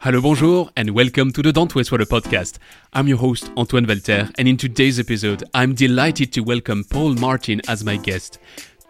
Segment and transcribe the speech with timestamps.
[0.00, 2.58] Hello, bonjour, and welcome to the Don't Waste Water podcast.
[2.92, 7.60] I'm your host, Antoine Walter, and in today's episode, I'm delighted to welcome Paul Martin
[7.66, 8.38] as my guest.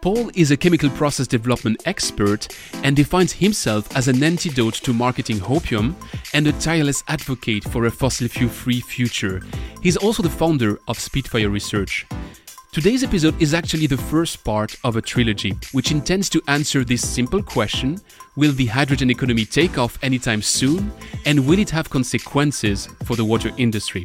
[0.03, 5.39] Paul is a chemical process development expert and defines himself as an antidote to marketing
[5.39, 5.95] hopium
[6.35, 9.41] and a tireless advocate for a fossil fuel free future.
[9.81, 12.05] He's also the founder of Spitfire Research.
[12.71, 17.01] Today's episode is actually the first part of a trilogy, which intends to answer this
[17.01, 17.99] simple question
[18.35, 20.93] Will the hydrogen economy take off anytime soon?
[21.25, 24.03] And will it have consequences for the water industry?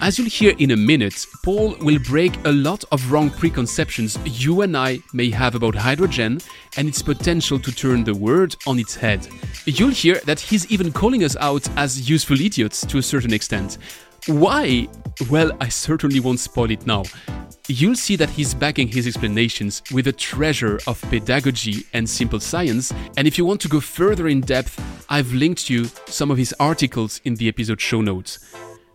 [0.00, 4.62] As you'll hear in a minute, Paul will break a lot of wrong preconceptions you
[4.62, 6.40] and I may have about hydrogen
[6.76, 9.26] and its potential to turn the world on its head.
[9.64, 13.78] You'll hear that he's even calling us out as useful idiots to a certain extent.
[14.26, 14.88] Why?
[15.30, 17.04] Well, I certainly won't spoil it now.
[17.68, 22.92] You'll see that he's backing his explanations with a treasure of pedagogy and simple science,
[23.16, 26.52] and if you want to go further in depth, I've linked you some of his
[26.58, 28.40] articles in the episode show notes.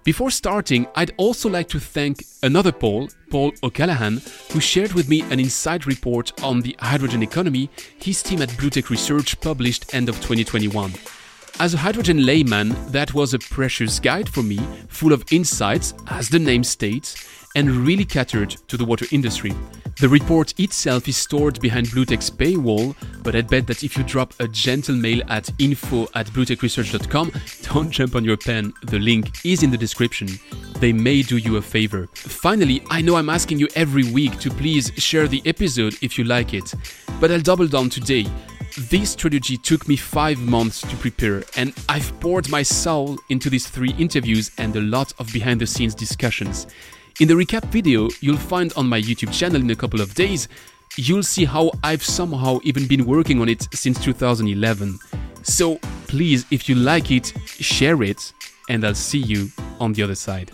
[0.04, 5.22] Before starting, I'd also like to thank another Paul, Paul O'Callaghan, who shared with me
[5.32, 7.70] an inside report on the hydrogen economy
[8.02, 10.92] his team at Bluetech Research published end of 2021.
[11.62, 16.28] As a hydrogen layman, that was a precious guide for me, full of insights, as
[16.28, 19.54] the name states, and really catered to the water industry.
[20.00, 24.34] The report itself is stored behind Bluetech's paywall, but I'd bet that if you drop
[24.40, 27.32] a gentle mail at info at bluetechresearch.com,
[27.72, 30.30] don't jump on your pen, the link is in the description.
[30.80, 32.08] They may do you a favor.
[32.16, 36.24] Finally, I know I'm asking you every week to please share the episode if you
[36.24, 36.74] like it,
[37.20, 38.26] but I'll double down today.
[38.78, 43.68] This trilogy took me five months to prepare, and I've poured my soul into these
[43.68, 46.68] three interviews and a lot of behind the scenes discussions.
[47.20, 50.48] In the recap video you'll find on my YouTube channel in a couple of days,
[50.96, 54.98] you'll see how I've somehow even been working on it since 2011.
[55.44, 58.32] So please, if you like it, share it,
[58.70, 59.50] and I'll see you
[59.82, 60.54] on the other side.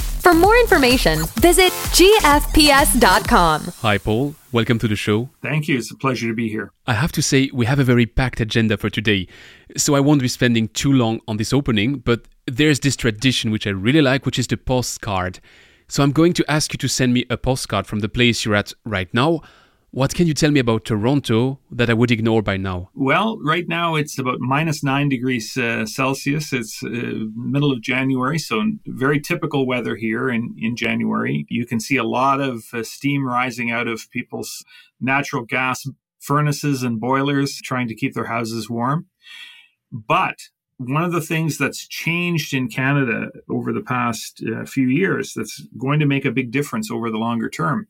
[0.21, 3.61] For more information, visit gfps.com.
[3.81, 4.35] Hi, Paul.
[4.51, 5.31] Welcome to the show.
[5.41, 5.79] Thank you.
[5.79, 6.71] It's a pleasure to be here.
[6.85, 9.27] I have to say, we have a very packed agenda for today,
[9.75, 13.65] so I won't be spending too long on this opening, but there's this tradition which
[13.65, 15.39] I really like, which is the postcard.
[15.87, 18.53] So I'm going to ask you to send me a postcard from the place you're
[18.53, 19.41] at right now.
[19.93, 22.89] What can you tell me about Toronto that I would ignore by now?
[22.95, 26.53] Well, right now it's about minus nine degrees uh, Celsius.
[26.53, 31.45] It's uh, middle of January, so very typical weather here in, in January.
[31.49, 34.63] You can see a lot of uh, steam rising out of people's
[35.01, 35.85] natural gas
[36.19, 39.07] furnaces and boilers trying to keep their houses warm.
[39.91, 40.37] But
[40.77, 45.61] one of the things that's changed in Canada over the past uh, few years that's
[45.77, 47.89] going to make a big difference over the longer term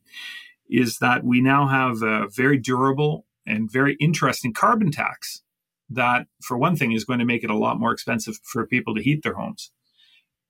[0.72, 5.42] is that we now have a very durable and very interesting carbon tax
[5.90, 8.94] that, for one thing, is going to make it a lot more expensive for people
[8.94, 9.70] to heat their homes.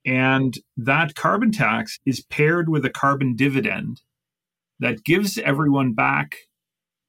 [0.05, 4.03] And that carbon tax is paired with a carbon dividend
[4.81, 6.37] that gives everyone back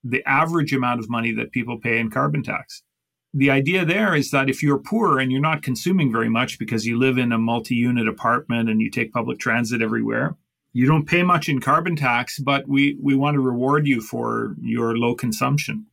[0.03, 2.83] the average amount of money that people pay in carbon tax.
[3.33, 6.85] The idea there is that if you're poor and you're not consuming very much because
[6.85, 10.35] you live in a multi unit apartment and you take public transit everywhere,
[10.73, 14.55] you don't pay much in carbon tax, but we, we want to reward you for
[14.59, 15.85] your low consumption.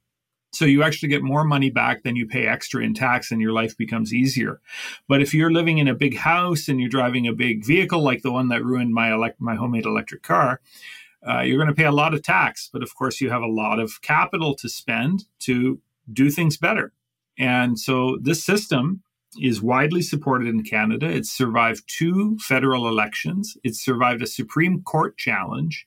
[0.53, 3.53] So you actually get more money back than you pay extra in tax and your
[3.53, 4.61] life becomes easier.
[5.07, 8.23] But if you're living in a big house and you're driving a big vehicle like
[8.23, 10.61] the one that ruined my elect- my homemade electric car,
[11.27, 12.69] uh, you're going to pay a lot of tax.
[12.73, 15.81] But of course, you have a lot of capital to spend to
[16.13, 16.93] do things better.
[17.39, 19.03] And so this system
[19.39, 21.07] is widely supported in Canada.
[21.07, 23.57] It's survived two federal elections.
[23.63, 25.87] It's survived a Supreme Court challenge.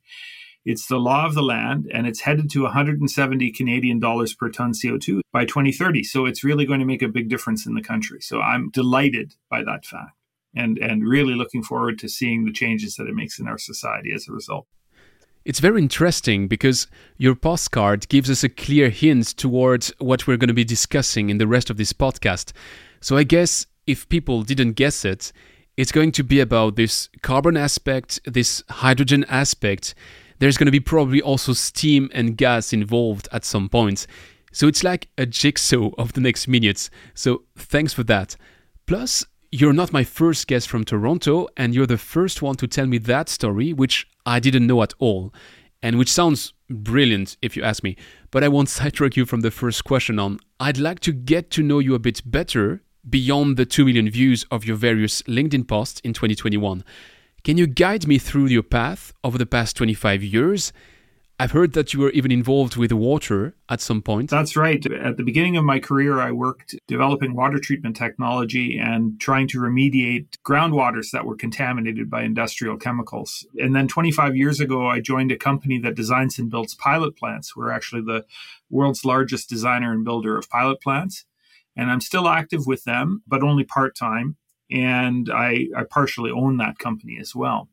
[0.65, 4.71] It's the law of the land, and it's headed to 170 Canadian dollars per ton
[4.71, 6.03] CO2 by 2030.
[6.03, 8.21] So it's really going to make a big difference in the country.
[8.21, 10.15] So I'm delighted by that fact,
[10.55, 14.13] and and really looking forward to seeing the changes that it makes in our society
[14.13, 14.67] as a result.
[15.43, 16.87] It's very interesting because
[17.17, 21.37] your postcard gives us a clear hint towards what we're going to be discussing in
[21.37, 22.53] the rest of this podcast.
[23.03, 25.33] So I guess if people didn't guess it,
[25.75, 29.93] it's going to be about this carbon aspect, this hydrogen aspect.
[30.39, 34.07] There's going to be probably also steam and gas involved at some point.
[34.53, 36.89] So it's like a jigsaw of the next minutes.
[37.13, 38.37] So thanks for that.
[38.85, 42.85] Plus, you're not my first guest from Toronto, and you're the first one to tell
[42.85, 45.33] me that story, which I didn't know at all,
[45.81, 47.97] and which sounds brilliant if you ask me.
[48.31, 50.39] But I won't sidetrack you from the first question on.
[50.57, 54.45] I'd like to get to know you a bit better beyond the 2 million views
[54.51, 56.83] of your various LinkedIn posts in 2021.
[57.43, 60.71] Can you guide me through your path over the past 25 years?
[61.39, 64.29] I've heard that you were even involved with water at some point.
[64.29, 64.85] That's right.
[64.85, 69.59] At the beginning of my career, I worked developing water treatment technology and trying to
[69.59, 73.45] remediate groundwaters that were contaminated by industrial chemicals.
[73.57, 77.55] And then 25 years ago, I joined a company that designs and builds pilot plants.
[77.55, 78.25] We're actually the
[78.69, 81.25] world's largest designer and builder of pilot plants.
[81.75, 84.37] And I'm still active with them, but only part time.
[84.71, 87.69] And I, I partially own that company as well.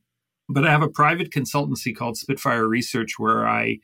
[0.49, 3.79] But I have a private consultancy called Spitfire Research where I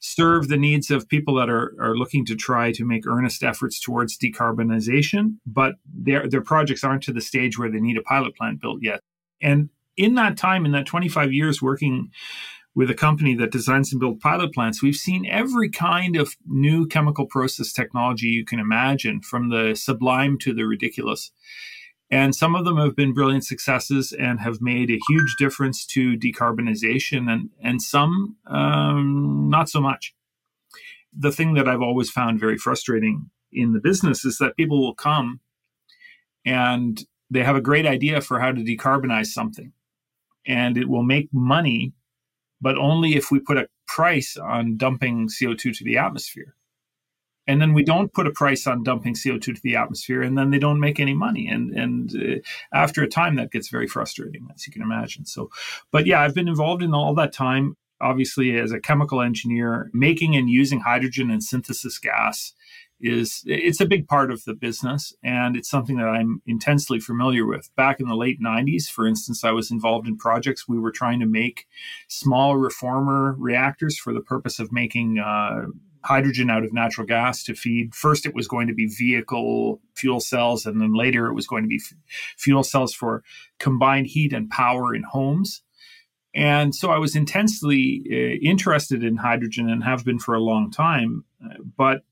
[0.00, 3.78] serve the needs of people that are, are looking to try to make earnest efforts
[3.78, 8.34] towards decarbonization, but their, their projects aren't to the stage where they need a pilot
[8.36, 9.00] plant built yet.
[9.40, 12.10] And in that time, in that 25 years working
[12.74, 16.86] with a company that designs and builds pilot plants, we've seen every kind of new
[16.86, 21.30] chemical process technology you can imagine, from the sublime to the ridiculous.
[22.10, 26.16] And some of them have been brilliant successes and have made a huge difference to
[26.16, 30.14] decarbonization, and, and some um, not so much.
[31.14, 34.94] The thing that I've always found very frustrating in the business is that people will
[34.94, 35.40] come
[36.44, 39.72] and they have a great idea for how to decarbonize something,
[40.46, 41.92] and it will make money,
[42.62, 46.54] but only if we put a price on dumping CO2 to the atmosphere
[47.46, 50.50] and then we don't put a price on dumping CO2 to the atmosphere, and then
[50.50, 51.48] they don't make any money.
[51.48, 55.26] And and uh, after a time, that gets very frustrating, as you can imagine.
[55.26, 55.50] So,
[55.90, 57.76] but yeah, I've been involved in all that time.
[58.00, 62.52] Obviously, as a chemical engineer, making and using hydrogen and synthesis gas
[63.02, 67.44] is it's a big part of the business and it's something that I'm intensely familiar
[67.44, 67.68] with.
[67.76, 71.20] Back in the late 90s, for instance, I was involved in projects we were trying
[71.20, 71.66] to make
[72.08, 75.66] small reformer reactors for the purpose of making uh,
[76.04, 77.94] hydrogen out of natural gas to feed.
[77.94, 81.62] First, it was going to be vehicle fuel cells, and then later it was going
[81.62, 81.96] to be f-
[82.36, 83.22] fuel cells for
[83.58, 85.62] combined heat and power in homes.
[86.34, 90.70] And so I was intensely uh, interested in hydrogen and have been for a long
[90.70, 91.24] time.
[91.44, 92.04] Uh, but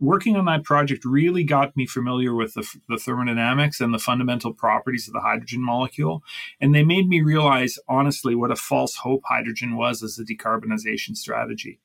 [0.00, 4.52] working on that project really got me familiar with the, the, thermodynamics and the fundamental
[4.52, 6.22] properties of the hydrogen molecule.
[6.60, 11.16] And they made me realize, honestly, what a false hope hydrogen was as a decarbonization
[11.16, 11.80] strategy.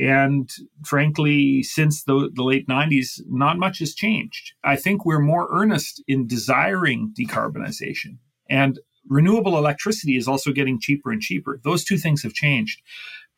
[0.00, 0.50] And
[0.84, 4.54] frankly, since the, the, late 90s, not much has changed.
[4.64, 8.16] I think we're more earnest in desiring decarbonization.
[8.48, 11.60] And renewable electricity is also getting cheaper and cheaper.
[11.62, 12.80] Those two things have changed.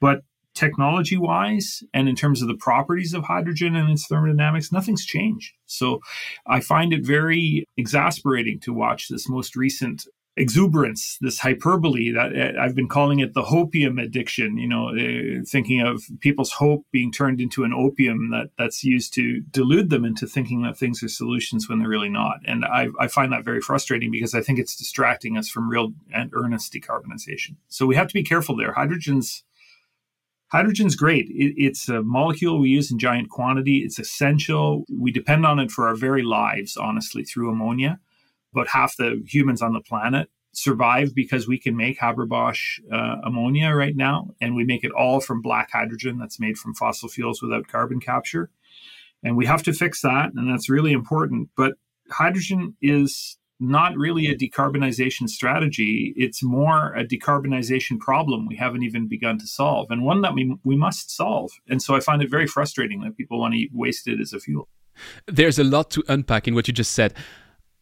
[0.01, 0.23] But
[0.55, 5.53] technology wise, and in terms of the properties of hydrogen and its thermodynamics, nothing's changed.
[5.67, 6.01] So
[6.47, 10.07] I find it very exasperating to watch this most recent
[10.37, 15.45] exuberance, this hyperbole that uh, I've been calling it the hopium addiction, you know, uh,
[15.47, 20.05] thinking of people's hope being turned into an opium that that's used to delude them
[20.05, 22.39] into thinking that things are solutions when they're really not.
[22.47, 25.93] And I, I find that very frustrating because I think it's distracting us from real
[26.13, 27.57] and earnest decarbonization.
[27.69, 28.73] So we have to be careful there.
[28.73, 29.45] Hydrogen's
[30.49, 31.27] Hydrogen's great.
[31.31, 33.79] It, it's a molecule we use in giant quantity.
[33.79, 34.85] It's essential.
[34.89, 37.99] We depend on it for our very lives, honestly, through ammonia
[38.53, 43.71] about half the humans on the planet survive because we can make Haber-Bosch uh, ammonia
[43.71, 47.43] right now, and we make it all from black hydrogen that's made from fossil fuels
[47.43, 48.51] without carbon capture.
[49.23, 51.49] And we have to fix that, and that's really important.
[51.57, 51.75] But
[52.11, 53.37] hydrogen is
[53.71, 56.15] not really a decarbonization strategy.
[56.17, 60.55] It's more a decarbonization problem we haven't even begun to solve, and one that we,
[60.65, 61.51] we must solve.
[61.69, 64.41] And so I find it very frustrating that people want to waste it as a
[64.41, 64.69] fuel.
[65.27, 67.15] There's a lot to unpack in what you just said.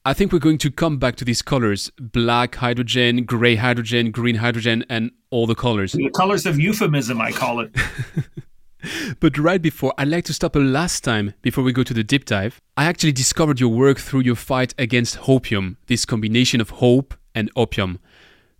[0.04, 4.36] I think we're going to come back to these colors black hydrogen, gray hydrogen, green
[4.36, 5.92] hydrogen, and all the colors.
[5.92, 7.70] The colors of euphemism, I call it.
[9.20, 12.04] but right before, I'd like to stop a last time before we go to the
[12.04, 12.60] deep dive.
[12.76, 17.50] I actually discovered your work through your fight against hopium, this combination of hope and
[17.56, 17.98] opium.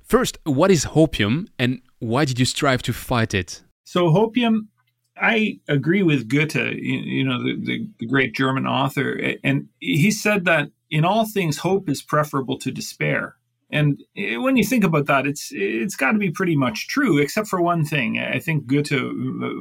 [0.02, 3.62] First, what is hopium and why did you strive to fight it?
[3.84, 4.68] So, hopium
[5.16, 10.46] I agree with Goethe, you know, the, the, the, great German author, and he said
[10.46, 13.36] that in all things, hope is preferable to despair.
[13.72, 17.18] And eh, when you think about that, it's it's got to be pretty much true,
[17.18, 18.18] except for one thing.
[18.18, 19.10] I think Goethe uh,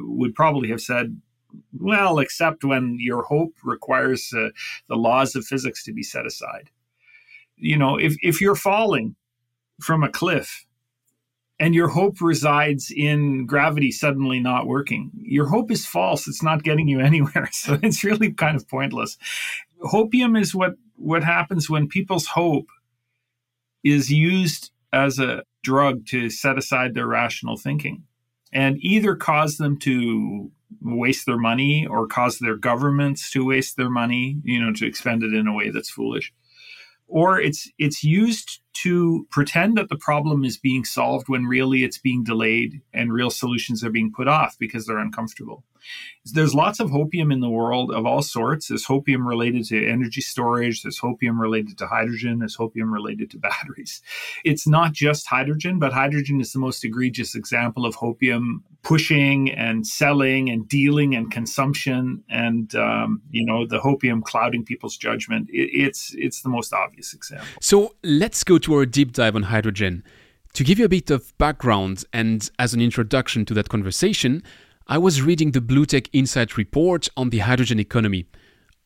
[0.04, 1.20] would probably have said,
[1.72, 4.50] "Well, except when your hope requires uh,
[4.88, 6.70] the laws of physics to be set aside."
[7.56, 9.16] You know, if if you're falling
[9.80, 10.66] from a cliff
[11.58, 15.10] and your hope resides in gravity suddenly not working.
[15.14, 16.26] Your hope is false.
[16.26, 17.48] It's not getting you anywhere.
[17.52, 19.16] So it's really kind of pointless.
[19.80, 22.66] Hopium is what, what happens when people's hope
[23.84, 28.04] is used as a drug to set aside their rational thinking
[28.52, 33.90] and either cause them to waste their money or cause their governments to waste their
[33.90, 36.32] money, you know, to expend it in a way that's foolish
[37.12, 41.98] or it's it's used to pretend that the problem is being solved when really it's
[41.98, 45.62] being delayed and real solutions are being put off because they're uncomfortable.
[46.24, 48.68] There's lots of hopium in the world of all sorts.
[48.68, 53.38] There's hopium related to energy storage, there's hopium related to hydrogen, there's hopium related to
[53.48, 54.00] batteries.
[54.42, 59.86] It's not just hydrogen, but hydrogen is the most egregious example of hopium pushing and
[59.86, 65.48] selling and dealing and consumption and um, you know the hopium clouding people's judgment.
[65.50, 67.46] It, it's it's the most obvious example.
[67.60, 70.02] So let's go to our deep dive on hydrogen.
[70.54, 74.42] To give you a bit of background and as an introduction to that conversation,
[74.86, 78.26] I was reading the BlueTech Insight report on the hydrogen economy.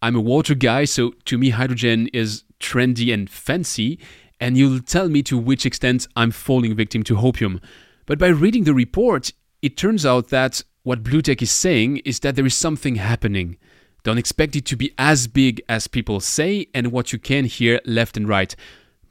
[0.02, 3.98] I'm a water guy, so to me, hydrogen is trendy and fancy,
[4.38, 7.60] and you'll tell me to which extent I'm falling victim to hopium.
[8.04, 12.36] But by reading the report, it turns out that what BlueTech is saying is that
[12.36, 13.56] there is something happening.
[14.04, 17.80] Don't expect it to be as big as people say and what you can hear
[17.84, 18.54] left and right.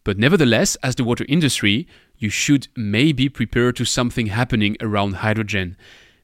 [0.06, 1.88] But nevertheless, as the water industry,
[2.18, 5.76] you should maybe prepare to something happening around hydrogen.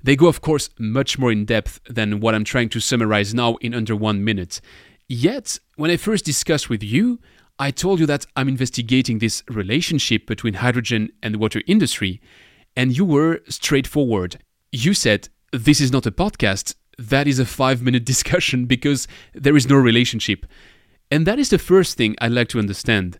[0.03, 3.55] They go, of course, much more in depth than what I'm trying to summarize now
[3.55, 4.61] in under one minute.
[5.07, 7.19] Yet, when I first discussed with you,
[7.59, 12.21] I told you that I'm investigating this relationship between hydrogen and the water industry,
[12.75, 14.39] and you were straightforward.
[14.71, 19.55] You said, This is not a podcast, that is a five minute discussion because there
[19.55, 20.45] is no relationship.
[21.09, 23.19] And that is the first thing I'd like to understand.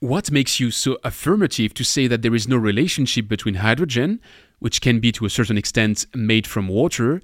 [0.00, 4.20] What makes you so affirmative to say that there is no relationship between hydrogen,
[4.58, 7.20] which can be to a certain extent made from water,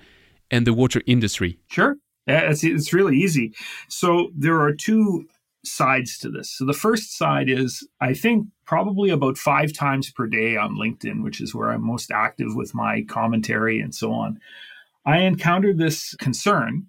[0.51, 1.59] and the water industry?
[1.69, 1.97] Sure.
[2.27, 3.53] It's, really easy.
[3.89, 5.27] So there are two
[5.65, 6.51] sides to this.
[6.51, 11.23] So the first side is I think probably about five times per day on LinkedIn,
[11.23, 14.41] which is where I'm most active with my commentary and so on.
[15.07, 16.87] I encountered this concern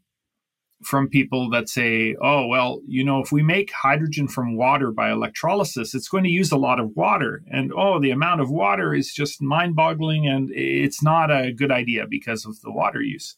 [0.84, 5.12] from people that say, oh, well, you know, if we make hydrogen from water by
[5.12, 7.44] electrolysis, it's going to use a lot of water.
[7.52, 11.72] And oh, the amount of water is just mind boggling and it's not a good
[11.72, 13.36] idea because of the water use.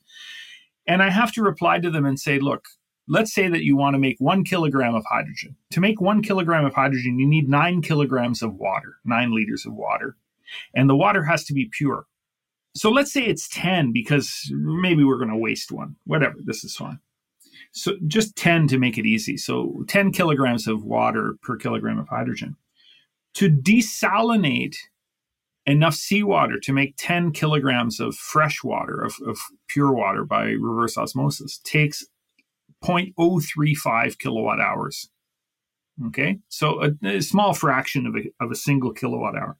[0.85, 2.65] And I have to reply to them and say, look,
[3.07, 5.55] let's say that you want to make one kilogram of hydrogen.
[5.71, 9.73] To make one kilogram of hydrogen, you need nine kilograms of water, nine liters of
[9.73, 10.17] water.
[10.73, 12.05] And the water has to be pure.
[12.75, 15.95] So let's say it's 10 because maybe we're going to waste one.
[16.05, 16.99] Whatever, this is fine.
[17.71, 19.37] So just 10 to make it easy.
[19.37, 22.55] So 10 kilograms of water per kilogram of hydrogen.
[23.35, 24.75] To desalinate
[25.65, 29.37] enough seawater to make 10 kilograms of fresh water, of, of
[29.67, 32.05] pure water by reverse osmosis, takes
[32.83, 35.09] 0.035 kilowatt hours.
[36.07, 39.57] Okay, so a, a small fraction of a, of a single kilowatt hour.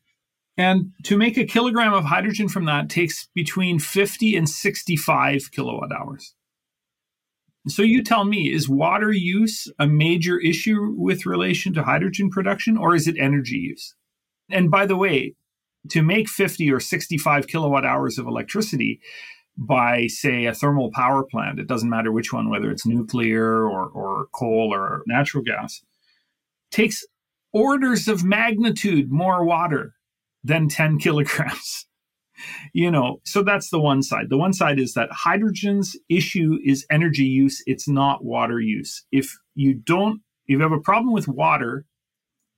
[0.55, 5.91] And to make a kilogram of hydrogen from that takes between 50 and 65 kilowatt
[5.91, 6.33] hours.
[7.67, 12.77] So you tell me, is water use a major issue with relation to hydrogen production
[12.77, 13.93] or is it energy use?
[14.49, 15.35] And by the way,
[15.89, 18.99] to make 50 or 65 kilowatt hours of electricity,
[19.57, 23.89] by, say, a thermal power plant, it doesn't matter which one, whether it's nuclear or,
[23.89, 25.81] or coal or natural gas,
[26.71, 27.03] takes
[27.53, 29.93] orders of magnitude more water
[30.43, 31.87] than 10 kilograms.
[32.73, 34.29] you know, so that's the one side.
[34.29, 39.05] The one side is that hydrogen's issue is energy use, it's not water use.
[39.11, 41.85] If you don't, if you have a problem with water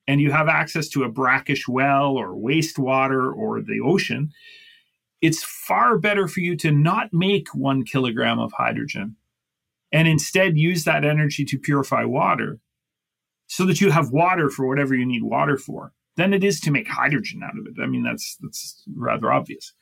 [0.06, 4.32] and you have access to a brackish well or wastewater or the ocean,
[5.22, 9.16] it's far better for you to not make one kilogram of hydrogen
[9.92, 12.60] and instead use that energy to purify water
[13.48, 16.72] so that you have water for whatever you need water for than it is to
[16.72, 17.82] make hydrogen out of it.
[17.82, 19.74] I mean, that's that's rather obvious.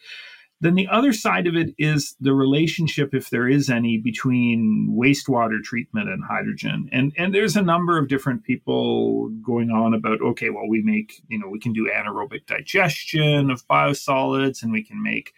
[0.59, 5.61] Then the other side of it is the relationship, if there is any, between wastewater
[5.63, 6.89] treatment and hydrogen.
[6.91, 11.21] And and there's a number of different people going on about, okay, well, we make,
[11.27, 15.33] you know, we can do anaerobic digestion of biosolids and we can make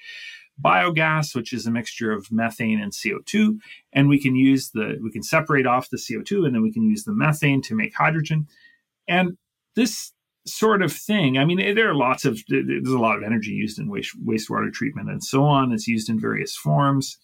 [0.62, 3.60] biogas, which is a mixture of methane and CO2.
[3.94, 6.84] And we can use the, we can separate off the CO2 and then we can
[6.84, 8.48] use the methane to make hydrogen.
[9.08, 9.38] And
[9.76, 10.12] this
[10.46, 11.38] sort of thing.
[11.38, 14.72] I mean, there are lots of there's a lot of energy used in waste, wastewater
[14.72, 15.72] treatment and so on.
[15.72, 17.18] It's used in various forms,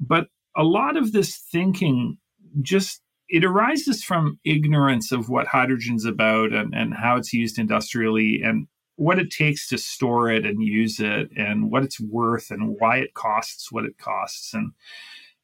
[0.00, 2.18] but a lot of this thinking
[2.60, 8.42] just it arises from ignorance of what hydrogen's about and, and how it's used industrially
[8.42, 8.66] and
[8.96, 12.98] what it takes to store it and use it and what it's worth and why
[12.98, 14.72] it costs what it costs and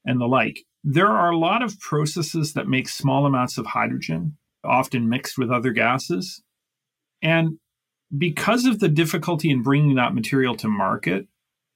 [0.05, 0.59] and the like.
[0.83, 5.51] There are a lot of processes that make small amounts of hydrogen, often mixed with
[5.51, 6.41] other gases.
[7.21, 7.59] And
[8.17, 11.27] because of the difficulty in bringing that material to market,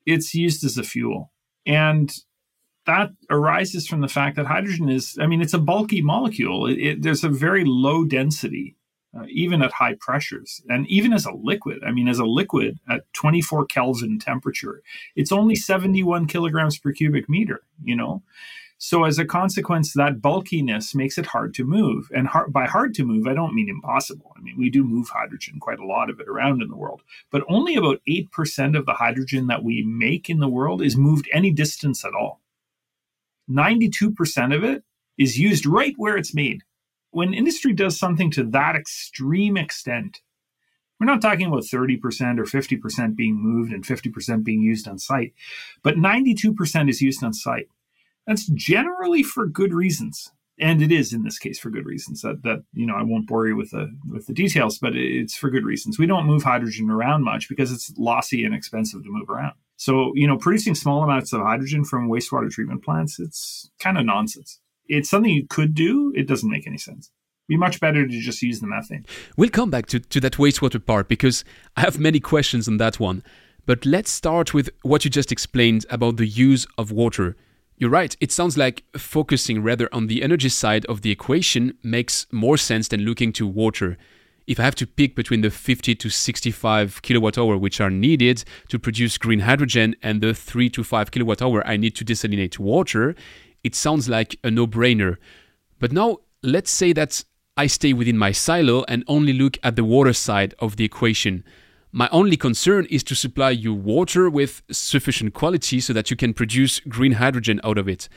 [0.06, 1.32] it's used as a fuel.
[1.66, 2.14] And
[2.86, 6.68] that arises from the fact that hydrogen is, I mean, it's a bulky molecule.
[6.68, 8.76] It, it, there's a very low density,
[9.18, 10.62] uh, even at high pressures.
[10.68, 14.82] And even as a liquid, I mean, as a liquid at 24 Kelvin temperature,
[15.16, 18.24] it's only 71 kilograms per cubic meter, you know?
[18.86, 22.12] So, as a consequence, that bulkiness makes it hard to move.
[22.14, 24.34] And hard, by hard to move, I don't mean impossible.
[24.36, 27.02] I mean, we do move hydrogen, quite a lot of it around in the world.
[27.32, 31.30] But only about 8% of the hydrogen that we make in the world is moved
[31.32, 32.42] any distance at all.
[33.50, 34.84] 92% of it
[35.18, 36.64] is used right where it's made.
[37.12, 40.20] When industry does something to that extreme extent,
[41.00, 42.02] we're not talking about 30%
[42.38, 45.34] or 50% being moved and 50% being used on site,
[45.84, 47.70] but 92% is used on site.
[48.28, 50.32] That's generally for good reasons.
[50.60, 52.22] And it is in this case for good reasons.
[52.22, 55.36] That that you know I won't bore you with the with the details, but it's
[55.36, 55.98] for good reasons.
[55.98, 59.54] We don't move hydrogen around much because it's lossy and expensive to move around.
[59.78, 64.06] So, you know, producing small amounts of hydrogen from wastewater treatment plants, it's kind of
[64.06, 64.60] nonsense.
[64.88, 67.12] It's something you could do, it doesn't make any sense.
[67.48, 69.06] Be much better to just use the methane.
[69.36, 71.44] We'll come back to, to that wastewater part because
[71.76, 73.24] I have many questions on that one.
[73.66, 77.36] But let's start with what you just explained about the use of water.
[77.78, 82.28] You're right, it sounds like focusing rather on the energy side of the equation makes
[82.32, 83.98] more sense than looking to water
[84.46, 88.44] if I have to pick between the 50 to 65 kilowatt hour which are needed
[88.70, 92.60] to produce green hydrogen and the 3 to 5 kilowatt hour I need to desalinate
[92.60, 93.16] water,
[93.64, 95.18] it sounds like a no brainer.
[95.80, 97.24] But now let's say that
[97.56, 101.44] I stay within my silo and only look at the water side of the equation.
[101.96, 106.34] My only concern is to supply you water with sufficient quality so that you can
[106.34, 108.10] produce green hydrogen out of it.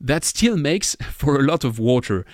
[0.00, 2.26] That still makes for a lot of water.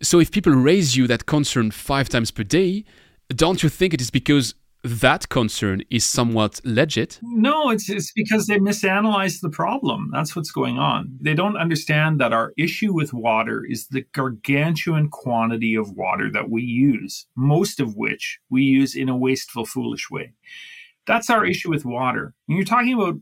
[0.00, 2.86] So if people raise you that concern five times per day,
[3.28, 7.20] don't you think it is because that concern is somewhat legit?
[7.22, 10.10] No, it's, it's because they misanalyze the problem.
[10.12, 11.16] That's what's going on.
[11.20, 16.50] They don't understand that our issue with water is the gargantuan quantity of water that
[16.50, 20.32] we use, most of which we use in a wasteful, foolish way.
[21.06, 22.34] That's our issue with water.
[22.48, 23.16] And you're talking about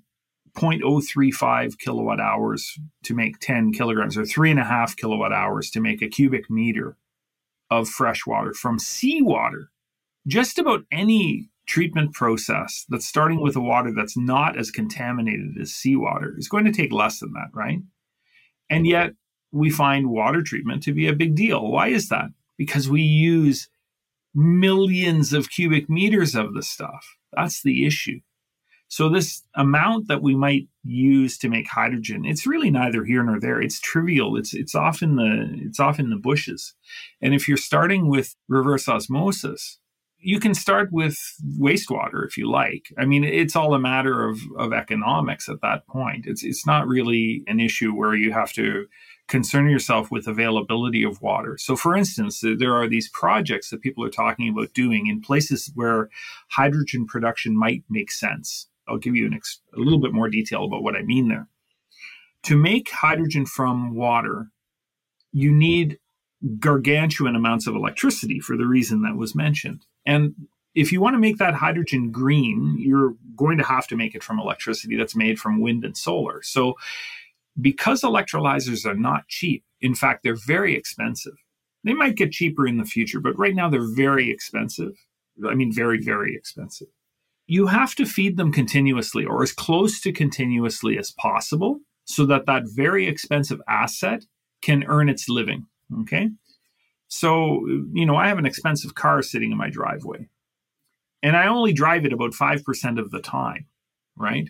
[0.57, 5.81] 0.035 kilowatt hours to make 10 kilograms or three and a half kilowatt hours to
[5.81, 6.97] make a cubic meter
[7.71, 9.71] of fresh water from seawater.
[10.27, 15.73] Just about any treatment process that's starting with a water that's not as contaminated as
[15.73, 17.79] seawater is going to take less than that, right?
[18.69, 19.13] And yet
[19.53, 21.71] we find water treatment to be a big deal.
[21.71, 22.27] Why is that?
[22.59, 23.69] Because we use
[24.35, 27.17] millions of cubic meters of the stuff.
[27.33, 28.19] That's the issue.
[28.89, 33.39] So this amount that we might use to make hydrogen, it's really neither here nor
[33.39, 33.63] there.
[33.63, 34.37] It's trivial.
[34.37, 36.75] It's it's often the it's often the bushes.
[37.23, 39.79] And if you're starting with reverse osmosis,
[40.23, 41.19] you can start with
[41.59, 42.93] wastewater if you like.
[42.99, 46.27] I mean, it's all a matter of, of economics at that point.
[46.27, 48.87] It's it's not really an issue where you have to
[49.29, 51.57] concern yourself with availability of water.
[51.57, 55.71] So, for instance, there are these projects that people are talking about doing in places
[55.75, 56.11] where
[56.51, 58.67] hydrogen production might make sense.
[58.89, 61.49] I'll give you ex- a little bit more detail about what I mean there.
[62.45, 64.49] To make hydrogen from water,
[65.33, 65.99] you need
[66.59, 69.85] gargantuan amounts of electricity for the reason that was mentioned.
[70.07, 70.35] And
[70.75, 74.23] if you want to make that hydrogen green, you're going to have to make it
[74.23, 76.43] from electricity that's made from wind and solar.
[76.43, 76.75] So,
[77.61, 81.35] because electrolyzers are not cheap, in fact, they're very expensive.
[81.83, 84.93] They might get cheaper in the future, but right now they're very expensive.
[85.49, 86.89] I mean, very, very expensive
[87.51, 92.47] you have to feed them continuously or as close to continuously as possible so that
[92.47, 94.25] that very expensive asset
[94.63, 95.67] can earn its living.
[96.03, 96.31] Okay.
[97.11, 100.29] So, you know, I have an expensive car sitting in my driveway
[101.23, 103.67] and I only drive it about 5% of the time,
[104.17, 104.49] right?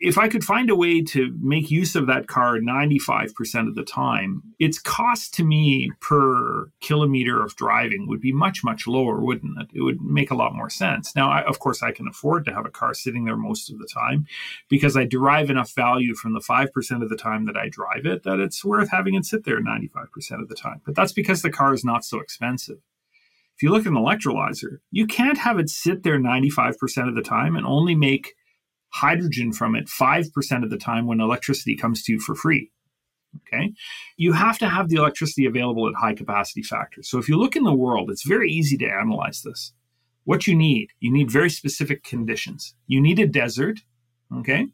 [0.00, 3.84] If I could find a way to make use of that car 95% of the
[3.84, 9.58] time, its cost to me per kilometer of driving would be much, much lower, wouldn't
[9.60, 9.68] it?
[9.72, 11.14] It would make a lot more sense.
[11.14, 13.78] Now, I, of course, I can afford to have a car sitting there most of
[13.78, 14.26] the time
[14.68, 18.24] because I derive enough value from the 5% of the time that I drive it
[18.24, 20.80] that it's worth having it sit there 95% of the time.
[20.84, 22.78] But that's because the car is not so expensive.
[23.56, 27.22] If you look at an electrolyzer, you can't have it sit there 95% of the
[27.22, 28.34] time and only make
[28.94, 32.70] hydrogen from it 5% of the time when electricity comes to you for free.
[33.48, 33.72] Okay.
[34.16, 37.10] You have to have the electricity available at high capacity factors.
[37.10, 39.72] So if you look in the world, it's very easy to analyze this.
[40.24, 42.74] what you need, you need very specific conditions.
[42.86, 43.80] You need a desert,
[44.34, 44.66] okay?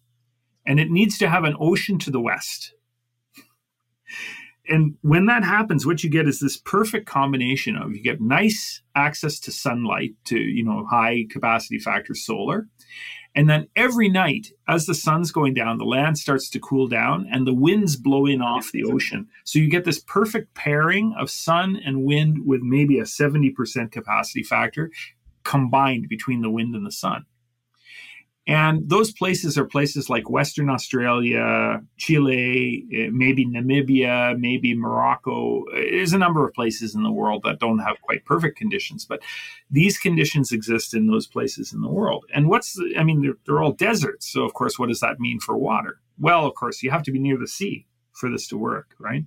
[0.64, 2.72] And it needs to have an ocean to the west.
[4.68, 8.82] And when that happens, what you get is this perfect combination of you get nice
[8.94, 12.68] access to sunlight, to you know high capacity factor solar,
[13.34, 17.28] and then every night, as the sun's going down, the land starts to cool down
[17.30, 19.28] and the winds blow in off the ocean.
[19.44, 24.42] So you get this perfect pairing of sun and wind with maybe a 70% capacity
[24.42, 24.90] factor
[25.44, 27.24] combined between the wind and the sun.
[28.50, 35.62] And those places are places like Western Australia, Chile, eh, maybe Namibia, maybe Morocco.
[35.72, 39.22] There's a number of places in the world that don't have quite perfect conditions, but
[39.70, 42.24] these conditions exist in those places in the world.
[42.34, 44.32] And what's, I mean, they're, they're all deserts.
[44.32, 46.00] So, of course, what does that mean for water?
[46.18, 49.26] Well, of course, you have to be near the sea for this to work, right?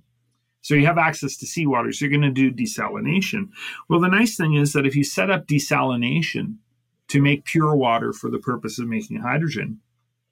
[0.60, 1.92] So you have access to seawater.
[1.92, 3.48] So you're going to do desalination.
[3.88, 6.56] Well, the nice thing is that if you set up desalination
[7.08, 9.80] to make pure water for the purpose of making hydrogen,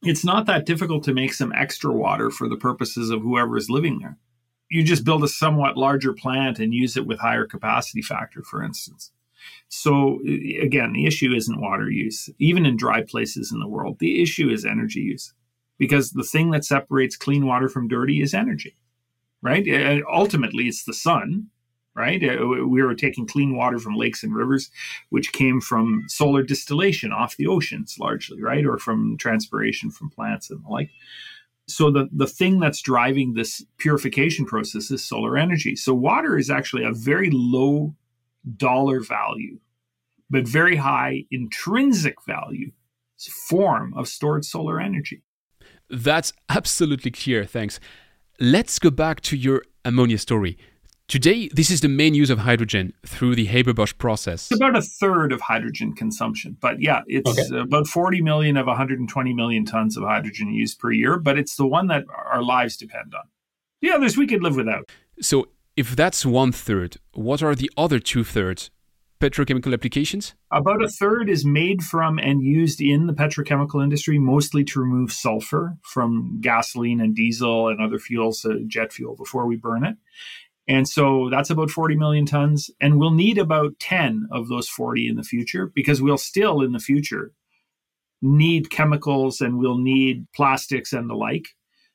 [0.02, 3.70] it's not that difficult to make some extra water for the purposes of whoever is
[3.70, 4.18] living there.
[4.68, 8.62] You just build a somewhat larger plant and use it with higher capacity factor, for
[8.62, 9.12] instance.
[9.68, 10.20] So,
[10.60, 13.98] again, the issue isn't water use, even in dry places in the world.
[13.98, 15.34] The issue is energy use
[15.78, 18.76] because the thing that separates clean water from dirty is energy,
[19.40, 19.66] right?
[19.68, 21.48] Uh, ultimately, it's the sun,
[21.94, 22.22] right?
[22.22, 24.70] Uh, we were taking clean water from lakes and rivers,
[25.10, 28.64] which came from solar distillation off the oceans largely, right?
[28.64, 30.90] Or from transpiration from plants and the like.
[31.68, 35.76] So the, the thing that's driving this purification process is solar energy.
[35.76, 37.94] So water is actually a very low
[38.56, 39.58] dollar value,
[40.28, 42.72] but very high intrinsic value
[43.30, 45.22] form of stored solar energy.
[45.88, 47.78] That's absolutely clear, thanks.
[48.40, 50.58] Let's go back to your ammonia story.
[51.12, 54.50] Today, this is the main use of hydrogen through the Haber-Bosch process.
[54.50, 57.58] It's about a third of hydrogen consumption, but yeah, it's okay.
[57.60, 61.66] about 40 million of 120 million tons of hydrogen used per year, but it's the
[61.66, 63.24] one that our lives depend on.
[63.82, 64.90] The others we could live without.
[65.20, 68.70] So, if that's one third, what are the other two thirds?
[69.20, 70.34] Petrochemical applications?
[70.50, 75.12] About a third is made from and used in the petrochemical industry, mostly to remove
[75.12, 79.96] sulfur from gasoline and diesel and other fuels, uh, jet fuel, before we burn it.
[80.68, 82.70] And so that's about 40 million tons.
[82.80, 86.72] And we'll need about 10 of those 40 in the future because we'll still in
[86.72, 87.32] the future
[88.22, 91.48] need chemicals and we'll need plastics and the like.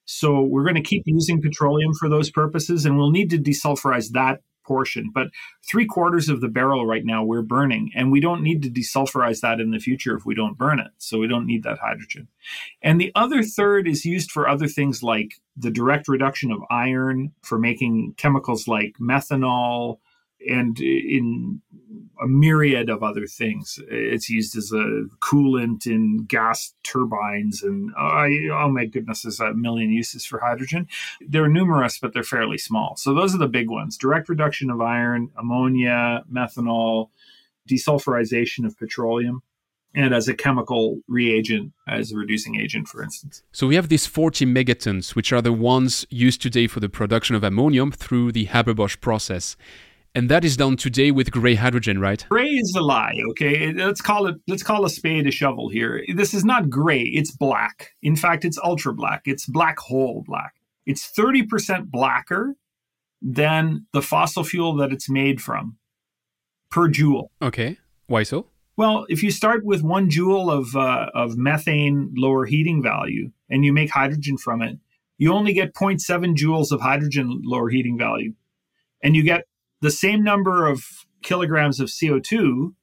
[0.05, 4.11] So we're going to keep using petroleum for those purposes and we'll need to desulfurize
[4.11, 5.09] that portion.
[5.13, 5.29] But
[5.67, 9.41] three quarters of the barrel right now we're burning, and we don't need to desulfurize
[9.41, 10.91] that in the future if we don't burn it.
[10.97, 12.27] So we don't need that hydrogen.
[12.81, 17.31] And the other third is used for other things like the direct reduction of iron
[17.41, 19.99] for making chemicals like methanol
[20.39, 21.61] and in
[22.21, 23.79] a myriad of other things.
[23.89, 29.39] It's used as a coolant in gas turbines, and uh, I, oh my goodness, there's
[29.39, 30.87] a million uses for hydrogen.
[31.21, 32.95] They're numerous, but they're fairly small.
[32.97, 37.09] So those are the big ones: direct reduction of iron, ammonia, methanol,
[37.69, 39.43] desulfurization of petroleum.
[39.95, 43.41] And as a chemical reagent, as a reducing agent, for instance.
[43.51, 47.35] So we have these 40 megatons, which are the ones used today for the production
[47.35, 49.55] of ammonium through the Haber-Bosch process.
[50.17, 52.25] And that is done today with gray hydrogen, right?
[52.29, 53.71] Gray is a lie, okay?
[53.71, 56.03] Let's call it let's call a spade a shovel here.
[56.15, 57.91] This is not gray, it's black.
[58.01, 59.21] In fact, it's ultra black.
[59.25, 60.55] It's black hole black.
[60.87, 62.55] It's 30% blacker
[63.21, 65.77] than the fossil fuel that it's made from
[66.71, 67.31] per joule.
[67.39, 67.77] Okay.
[68.07, 68.47] Why so?
[68.75, 73.63] Well, if you start with one joule of, uh, of methane lower heating value and
[73.63, 74.79] you make hydrogen from it,
[75.19, 78.33] you only get 0.7 joules of hydrogen lower heating value.
[79.03, 79.43] And you get
[79.81, 82.73] the same number of kilograms of CO2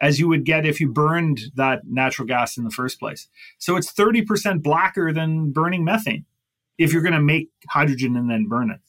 [0.00, 3.28] as you would get if you burned that natural gas in the first place.
[3.58, 6.24] So it's 30% blacker than burning methane
[6.78, 8.80] if you're going to make hydrogen and then burn it.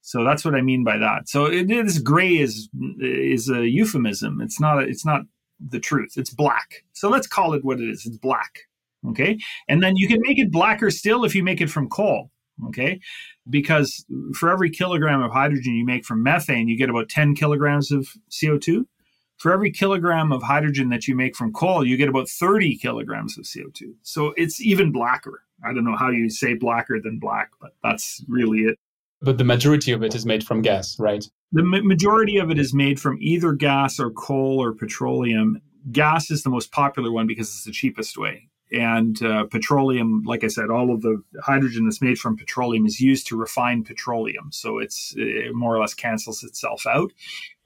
[0.00, 1.28] So that's what I mean by that.
[1.28, 2.68] So this gray is
[3.00, 4.40] is a euphemism.
[4.42, 5.22] It's not a, it's not
[5.58, 6.14] the truth.
[6.16, 6.84] It's black.
[6.92, 8.04] So let's call it what it is.
[8.04, 8.60] It's black.
[9.08, 9.38] Okay?
[9.66, 12.30] And then you can make it blacker still if you make it from coal.
[12.68, 13.00] Okay?
[13.48, 17.92] because for every kilogram of hydrogen you make from methane, you get about 10 kilograms
[17.92, 18.84] of CO2.
[19.36, 23.36] For every kilogram of hydrogen that you make from coal, you get about 30 kilograms
[23.36, 23.94] of CO2.
[24.02, 25.42] So it's even blacker.
[25.64, 28.78] I don't know how you say blacker than black, but that's really it.
[29.20, 31.24] But the majority of it is made from gas, right?
[31.52, 35.60] The ma- majority of it is made from either gas or coal or petroleum.
[35.90, 40.44] Gas is the most popular one because it's the cheapest way and uh, petroleum, like
[40.44, 44.50] I said, all of the hydrogen that's made from petroleum is used to refine petroleum.
[44.52, 47.12] So it's it more or less cancels itself out.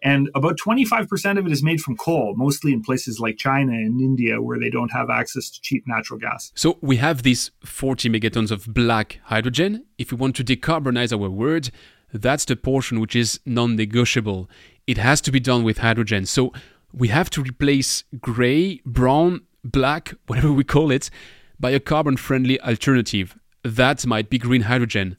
[0.03, 4.01] And about 25% of it is made from coal, mostly in places like China and
[4.01, 6.53] India, where they don't have access to cheap natural gas.
[6.55, 9.87] So we have these 40 megatons of black hydrogen.
[9.99, 11.71] If we want to decarbonize our world,
[12.13, 14.49] that's the portion which is non negotiable.
[14.87, 16.27] It has to be done with hydrogen.
[16.27, 16.53] So
[16.93, 21.11] we have to replace gray, brown, black, whatever we call it,
[21.59, 23.39] by a carbon friendly alternative.
[23.65, 25.17] That might be green hydrogen.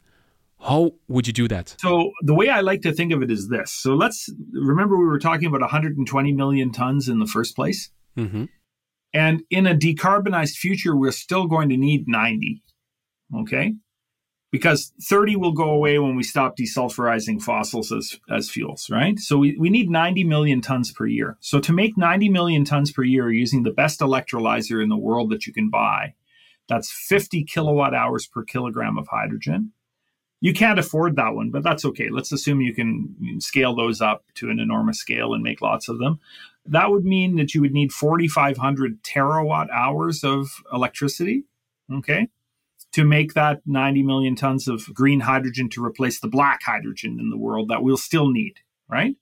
[0.62, 1.76] How would you do that?
[1.80, 3.72] So, the way I like to think of it is this.
[3.72, 7.90] So, let's remember we were talking about 120 million tons in the first place.
[8.18, 8.46] Mm-hmm.
[9.14, 12.62] And in a decarbonized future, we're still going to need 90.
[13.42, 13.76] Okay
[14.52, 19.20] because 30 will go away when we stop desulfurizing fossils as, as fuels, right?
[19.20, 21.38] So we, we need 90 million tons per year.
[21.40, 25.30] So to make 90 million tons per year using the best electrolyzer in the world
[25.30, 26.16] that you can buy,
[26.68, 29.72] that's 50 kilowatt hours per kilogram of hydrogen.
[30.42, 32.10] You can't afford that one, but that's okay.
[32.10, 36.00] Let's assume you can scale those up to an enormous scale and make lots of
[36.00, 36.20] them.
[36.66, 41.44] That would mean that you would need 4,500 terawatt hours of electricity.
[41.92, 42.30] Okay
[42.92, 47.30] to make that 90 million tons of green hydrogen to replace the black hydrogen in
[47.30, 48.56] the world that we'll still need,
[48.88, 49.16] right?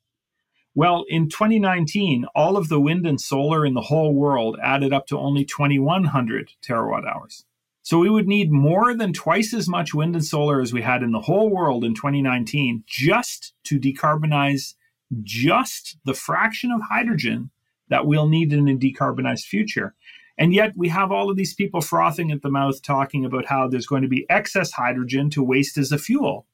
[0.73, 5.08] Well, in 2019, all of the wind and solar in the whole world added up
[5.08, 7.45] to only 2,100 terawatt hours.
[7.82, 11.03] So we would need more than twice as much wind and solar as we had
[11.03, 14.75] in the whole world in 2019 just to decarbonize
[15.23, 17.49] just the fraction of hydrogen
[17.89, 19.95] that we'll need in a decarbonized future.
[20.38, 23.67] And yet we have all of these people frothing at the mouth talking about how
[23.67, 26.45] there's going to be excess hydrogen to waste as a fuel.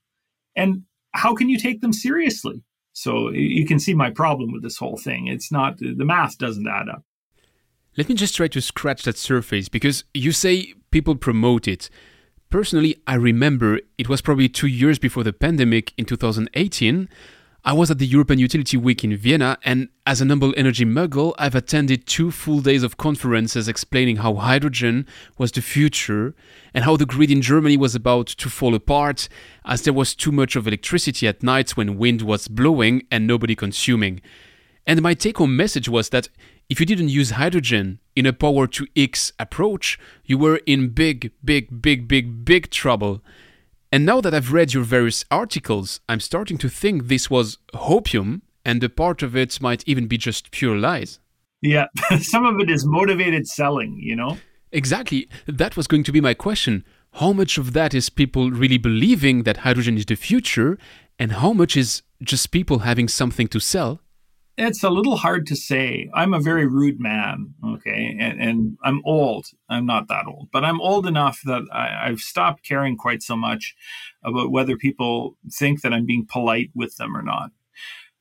[0.55, 2.63] And how can you take them seriously?
[2.93, 5.27] So you can see my problem with this whole thing.
[5.27, 7.03] It's not, the math doesn't add up.
[7.97, 11.89] Let me just try to scratch that surface because you say people promote it.
[12.49, 17.09] Personally, I remember it was probably two years before the pandemic in 2018
[17.65, 21.33] I was at the European Utility Week in Vienna, and as a humble energy muggle,
[21.37, 26.35] I've attended two full days of conferences explaining how hydrogen was the future
[26.73, 29.29] and how the grid in Germany was about to fall apart
[29.63, 33.55] as there was too much of electricity at nights when wind was blowing and nobody
[33.55, 34.19] consuming.
[34.85, 36.27] And my take home message was that
[36.67, 41.31] if you didn't use hydrogen in a power to X approach, you were in big,
[41.45, 43.21] big, big, big, big trouble.
[43.93, 48.41] And now that I've read your various articles, I'm starting to think this was hopium,
[48.65, 51.19] and a part of it might even be just pure lies.
[51.61, 51.85] Yeah,
[52.19, 54.39] some of it is motivated selling, you know?
[54.71, 55.29] Exactly.
[55.45, 56.83] That was going to be my question.
[57.21, 60.79] How much of that is people really believing that hydrogen is the future,
[61.19, 64.01] and how much is just people having something to sell?
[64.55, 66.11] It's a little hard to say.
[66.13, 69.47] I'm a very rude man, okay, and, and I'm old.
[69.67, 73.35] I'm not that old, but I'm old enough that I, I've stopped caring quite so
[73.35, 73.75] much
[74.23, 77.49] about whether people think that I'm being polite with them or not.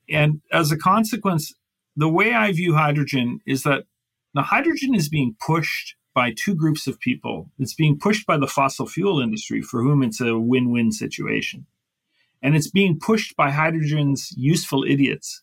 [0.08, 1.52] And as a consequence,
[1.96, 3.84] the way I view hydrogen is that
[4.32, 7.50] the hydrogen is being pushed by two groups of people.
[7.58, 11.66] It's being pushed by the fossil fuel industry, for whom it's a win win situation.
[12.42, 15.42] And it's being pushed by hydrogen's useful idiots,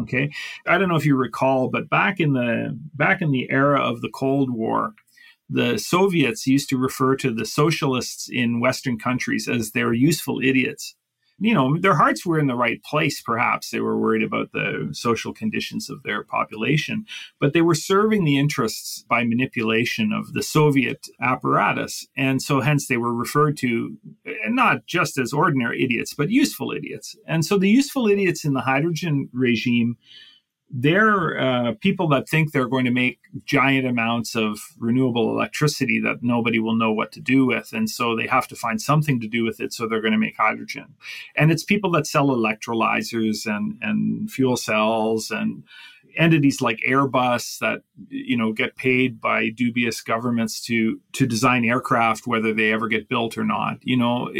[0.00, 0.30] Okay.
[0.66, 4.00] I don't know if you recall, but back in the back in the era of
[4.00, 4.94] the Cold War,
[5.48, 10.96] the Soviets used to refer to the socialists in Western countries as their useful idiots
[11.38, 13.70] you know, their hearts were in the right place, perhaps.
[13.70, 17.06] They were worried about the social conditions of their population,
[17.40, 22.06] but they were serving the interests by manipulation of the Soviet apparatus.
[22.16, 26.70] And so, hence, they were referred to eh, not just as ordinary idiots, but useful
[26.70, 27.16] idiots.
[27.26, 29.96] And so, the useful idiots in the hydrogen regime
[30.70, 36.22] they're uh, people that think they're going to make giant amounts of renewable electricity that
[36.22, 37.72] nobody will know what to do with.
[37.72, 39.72] And so they have to find something to do with it.
[39.72, 40.94] So they're going to make hydrogen.
[41.36, 45.64] And it's people that sell electrolyzers and, and fuel cells and
[46.16, 52.26] entities like Airbus that you know get paid by dubious governments to to design aircraft
[52.26, 54.30] whether they ever get built or not you know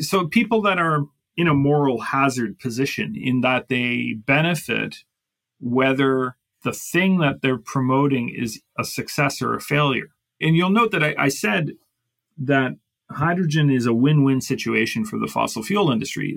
[0.00, 4.98] so people that are in a moral hazard position in that they benefit
[5.64, 10.08] whether the thing that they're promoting is a success or a failure.
[10.40, 11.72] And you'll note that I, I said
[12.38, 12.72] that
[13.10, 16.36] hydrogen is a win-win situation for the fossil fuel industry.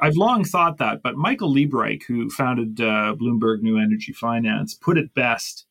[0.00, 4.98] I've long thought that, but Michael Liebreich, who founded uh, Bloomberg New Energy Finance, put
[4.98, 5.66] it best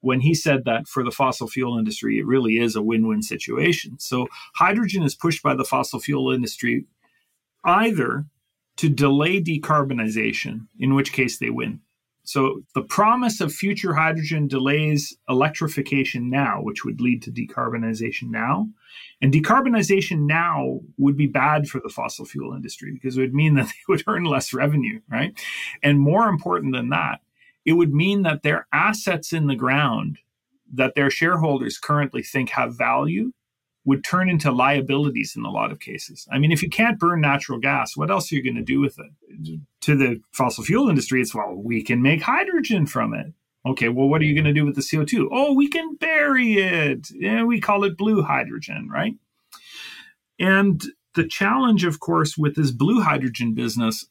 [0.00, 3.98] when he said that for the fossil fuel industry, it really is a win-win situation.
[3.98, 6.86] So hydrogen is pushed by the fossil fuel industry
[7.64, 8.26] either
[8.76, 11.80] to delay decarbonization, in which case they win,
[12.24, 18.68] So the promise of future hydrogen delays electrification now, which would lead to decarbonization now.
[19.20, 23.54] And decarbonization now would be bad for the fossil fuel industry because it would mean
[23.56, 25.38] that they would earn less revenue, right?
[25.82, 27.20] And more important than that,
[27.66, 30.18] it would mean that their assets in the ground
[30.72, 33.32] that their shareholders currently think have value
[33.84, 36.26] would turn into liabilities in a lot of cases.
[36.32, 38.80] I mean, if you can't burn natural gas, what else are you going to do
[38.80, 39.60] with it?
[39.82, 43.32] To the fossil fuel industry, it's well, we can make hydrogen from it.
[43.66, 45.28] Okay, well, what are you going to do with the CO2?
[45.30, 47.08] Oh, we can bury it.
[47.14, 49.14] Yeah, we call it blue hydrogen, right?
[50.38, 50.82] And
[51.14, 54.06] the challenge, of course, with this blue hydrogen business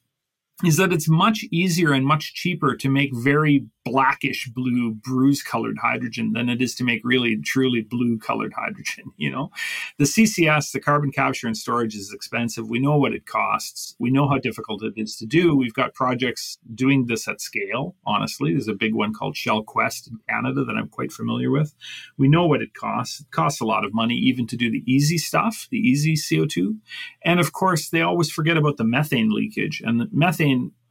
[0.64, 5.78] is that it's much easier and much cheaper to make very blackish blue bruise colored
[5.82, 9.50] hydrogen than it is to make really truly blue colored hydrogen you know?
[9.98, 12.70] The ccs the carbon capture and storage is expensive.
[12.70, 13.96] We know what it costs.
[14.00, 15.56] We know how difficult it is to do.
[15.56, 18.52] We've got projects doing this at scale honestly.
[18.52, 21.74] There's a big one called shell quest in canada that i'm quite familiar with.
[22.18, 23.22] We know what it costs.
[23.22, 26.78] It costs a lot of money even to do the easy stuff the easy co2
[27.24, 29.82] and of course they always forget about the methane leakage.
[29.84, 30.43] And the methane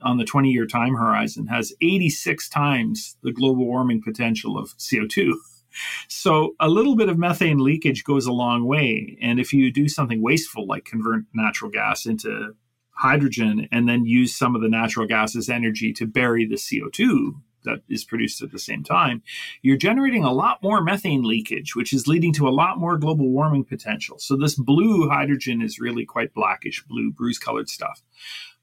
[0.02, 5.32] on the 20 year time horizon has 86 times the global warming potential of CO2.
[6.06, 9.16] So a little bit of methane leakage goes a long way.
[9.22, 12.54] And if you do something wasteful like convert natural gas into
[12.90, 17.32] hydrogen and then use some of the natural gas as energy to bury the CO2
[17.64, 19.22] that is produced at the same time,
[19.62, 23.30] you're generating a lot more methane leakage, which is leading to a lot more global
[23.30, 24.18] warming potential.
[24.18, 28.02] So this blue hydrogen is really quite blackish blue, bruise colored stuff.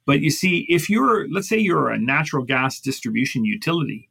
[0.06, 4.10] But you see, if you're, let's say you're a natural gas distribution utility,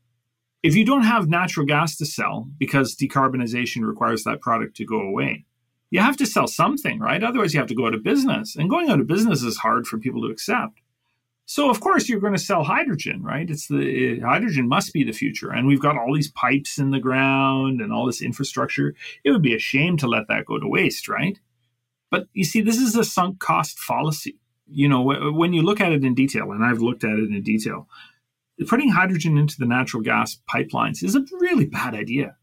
[0.62, 5.00] if you don't have natural gas to sell because decarbonization requires that product to go
[5.00, 5.44] away,
[5.90, 7.22] you have to sell something, right?
[7.22, 8.56] Otherwise, you have to go out of business.
[8.56, 10.80] And going out of business is hard for people to accept.
[11.46, 13.48] So, of course, you're going to sell hydrogen, right?
[13.48, 15.50] It's the eh, hydrogen must be the future.
[15.50, 18.94] And we've got all these pipes in the ground and all this infrastructure.
[19.24, 21.38] It would be a shame to let that go to waste, right?
[22.10, 24.38] But you see, this is a sunk cost fallacy
[24.70, 25.02] you know,
[25.32, 27.88] when you look at it in detail, and I've looked at it in detail,
[28.66, 32.36] putting hydrogen into the natural gas pipelines is a really bad idea.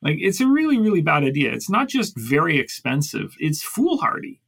[0.00, 1.52] Like, it's a really, really bad idea.
[1.52, 4.40] It's not just very expensive, it's foolhardy.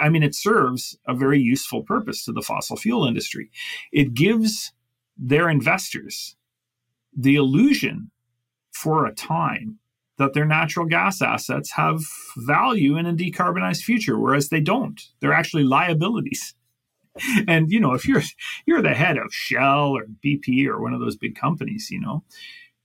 [0.00, 3.50] I mean, it serves a very useful purpose to the fossil fuel industry.
[3.92, 4.72] It gives
[5.16, 6.36] their investors
[7.16, 8.10] the illusion
[8.72, 9.78] for a time
[10.18, 12.02] that their natural gas assets have
[12.36, 15.00] value in a decarbonized future, whereas they don't.
[15.20, 16.54] They're actually liabilities.
[17.48, 18.22] And you know, if you're
[18.66, 22.22] you're the head of Shell or BP or one of those big companies, you know,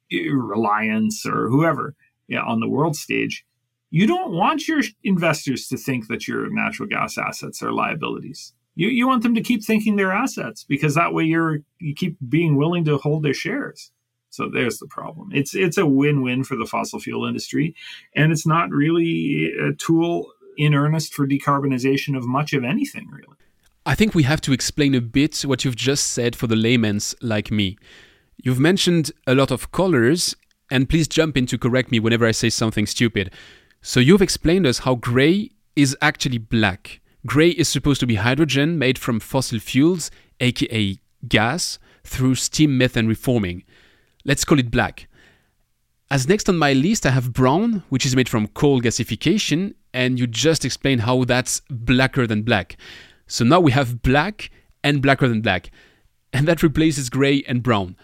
[0.09, 1.95] eh, Reliance or whoever
[2.33, 3.45] on the world stage,
[3.89, 8.53] you don't want your investors to think that your natural gas assets are liabilities.
[8.75, 12.15] You, you want them to keep thinking they're assets because that way you're you keep
[12.29, 13.91] being willing to hold their shares.
[14.31, 15.29] So there's the problem.
[15.33, 17.75] It's it's a win-win for the fossil fuel industry,
[18.15, 23.35] and it's not really a tool in earnest for decarbonization of much of anything, really.
[23.85, 27.13] I think we have to explain a bit what you've just said for the layman's
[27.21, 27.77] like me.
[28.37, 30.35] You've mentioned a lot of colors,
[30.69, 33.31] and please jump in to correct me whenever I say something stupid.
[33.81, 37.01] So you've explained us how gray is actually black.
[37.25, 43.07] Gray is supposed to be hydrogen made from fossil fuels, aka gas, through steam methane
[43.07, 43.63] reforming.
[44.25, 45.07] Let's call it black.
[46.09, 50.19] As next on my list, I have brown, which is made from coal gasification, and
[50.19, 52.77] you just explained how that's blacker than black.
[53.27, 54.51] So now we have black
[54.83, 55.71] and blacker than black,
[56.33, 57.95] and that replaces gray and brown.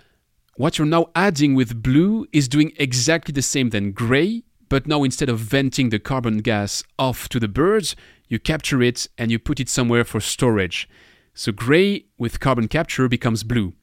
[0.56, 5.04] What you're now adding with blue is doing exactly the same than gray, but now
[5.04, 7.96] instead of venting the carbon gas off to the birds,
[8.28, 10.90] you capture it and you put it somewhere for storage.
[11.34, 13.74] So gray with carbon capture becomes blue.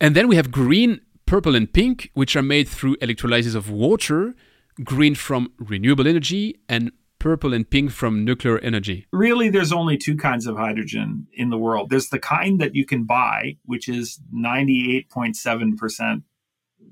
[0.00, 4.34] And then we have green purple and pink, which are made through electrolysis of water,
[4.82, 9.06] green from renewable energy, and purple and pink from nuclear energy?
[9.12, 11.90] Really, there's only two kinds of hydrogen in the world.
[11.90, 16.22] There's the kind that you can buy, which is 98.7%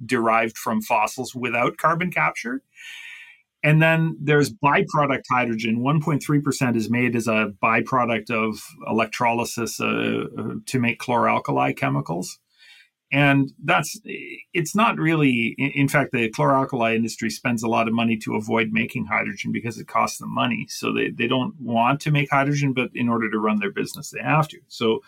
[0.06, 2.62] derived from fossils without carbon capture.
[3.62, 5.80] And then there's byproduct hydrogen.
[5.80, 12.38] 1.3% is made as a byproduct of electrolysis uh, uh to make chloralkali chemicals
[13.12, 14.00] and that's
[14.54, 18.72] it's not really in fact the chloralkali industry spends a lot of money to avoid
[18.72, 20.66] making hydrogen because it costs them money.
[20.68, 24.10] So they, they don't want to make hydrogen but in order to run their business
[24.10, 24.58] they have to.
[24.68, 25.00] So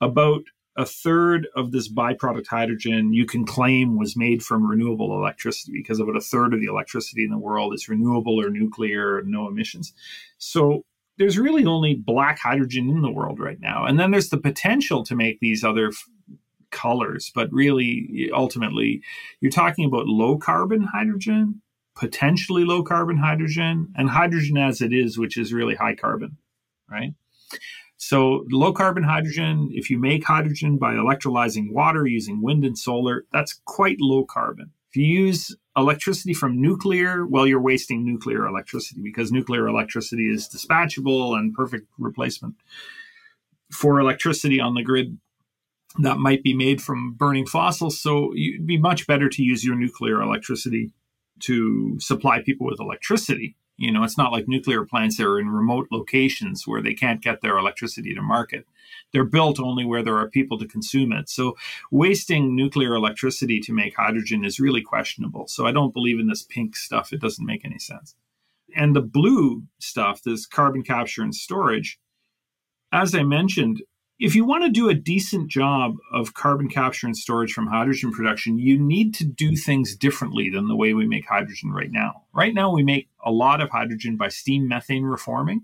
[0.00, 0.42] about
[0.76, 5.98] a third of this byproduct hydrogen you can claim was made from renewable electricity because
[5.98, 9.48] about a third of the electricity in the world is renewable or nuclear or no
[9.48, 9.92] emissions.
[10.38, 10.84] So
[11.18, 13.84] there's really only black hydrogen in the world right now.
[13.84, 15.90] And then there's the potential to make these other
[16.72, 19.02] colors, but really, ultimately,
[19.40, 21.62] you're talking about low carbon hydrogen,
[21.94, 26.36] potentially low carbon hydrogen, and hydrogen as it is, which is really high carbon,
[26.90, 27.14] right?
[27.98, 33.26] So, low carbon hydrogen, if you make hydrogen by electrolyzing water using wind and solar,
[33.32, 34.72] that's quite low carbon.
[34.90, 40.48] If you use electricity from nuclear, well, you're wasting nuclear electricity because nuclear electricity is
[40.48, 42.56] dispatchable and perfect replacement
[43.70, 45.18] for electricity on the grid
[46.00, 48.00] that might be made from burning fossils.
[48.00, 50.92] So, it'd be much better to use your nuclear electricity
[51.40, 55.48] to supply people with electricity you know, it's not like nuclear plants that are in
[55.48, 58.64] remote locations where they can't get their electricity to market.
[59.12, 61.28] They're built only where there are people to consume it.
[61.28, 61.56] So
[61.90, 65.48] wasting nuclear electricity to make hydrogen is really questionable.
[65.48, 67.12] So I don't believe in this pink stuff.
[67.12, 68.14] It doesn't make any sense.
[68.76, 71.98] And the blue stuff, this carbon capture and storage,
[72.92, 73.82] as I mentioned,
[74.22, 78.12] if you want to do a decent job of carbon capture and storage from hydrogen
[78.12, 82.22] production, you need to do things differently than the way we make hydrogen right now.
[82.32, 85.62] Right now, we make a lot of hydrogen by steam methane reforming.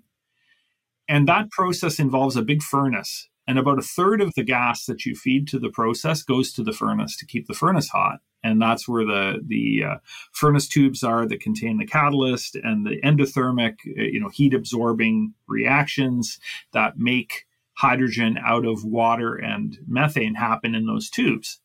[1.08, 3.28] And that process involves a big furnace.
[3.46, 6.64] And about a third of the gas that you feed to the process goes to
[6.64, 8.18] the furnace to keep the furnace hot.
[8.42, 9.96] And that's where the, the uh,
[10.32, 15.34] furnace tubes are that contain the catalyst and the endothermic, uh, you know, heat absorbing
[15.46, 16.40] reactions
[16.72, 17.44] that make
[17.78, 21.60] hydrogen out of water and methane happen in those tubes.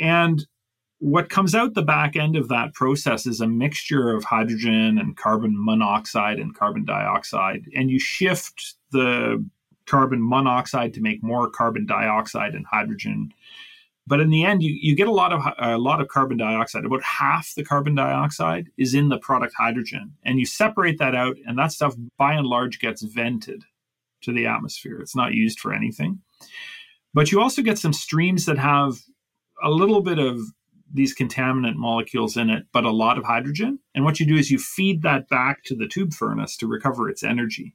[0.00, 0.44] And
[0.98, 5.16] what comes out the back end of that process is a mixture of hydrogen and
[5.16, 7.66] carbon monoxide and carbon dioxide.
[7.72, 9.44] And you shift the
[9.86, 13.32] carbon monoxide to make more carbon dioxide and hydrogen.
[14.08, 16.84] But in the end, you, you get a lot of a lot of carbon dioxide.
[16.84, 21.36] About half the carbon dioxide is in the product hydrogen, and you separate that out,
[21.46, 23.64] and that stuff by and large gets vented
[24.22, 25.00] to the atmosphere.
[25.00, 26.20] It's not used for anything.
[27.14, 28.98] But you also get some streams that have
[29.62, 30.40] a little bit of
[30.92, 33.78] these contaminant molecules in it, but a lot of hydrogen.
[33.94, 37.08] And what you do is you feed that back to the tube furnace to recover
[37.08, 37.74] its energy.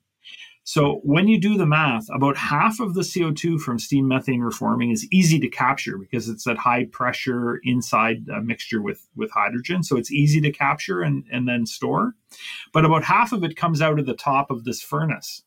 [0.65, 4.91] So when you do the math, about half of the CO2 from steam methane reforming
[4.91, 9.83] is easy to capture because it's at high pressure inside a mixture with, with hydrogen.
[9.83, 12.15] So it's easy to capture and, and then store.
[12.71, 15.43] But about half of it comes out of the top of this furnace.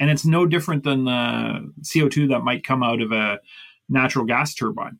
[0.00, 3.40] And it's no different than the CO2 that might come out of a
[3.88, 4.98] natural gas turbine.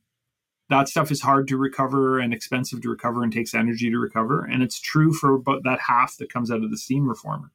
[0.70, 4.44] That stuff is hard to recover and expensive to recover and takes energy to recover.
[4.44, 7.50] And it's true for about that half that comes out of the steam reformer.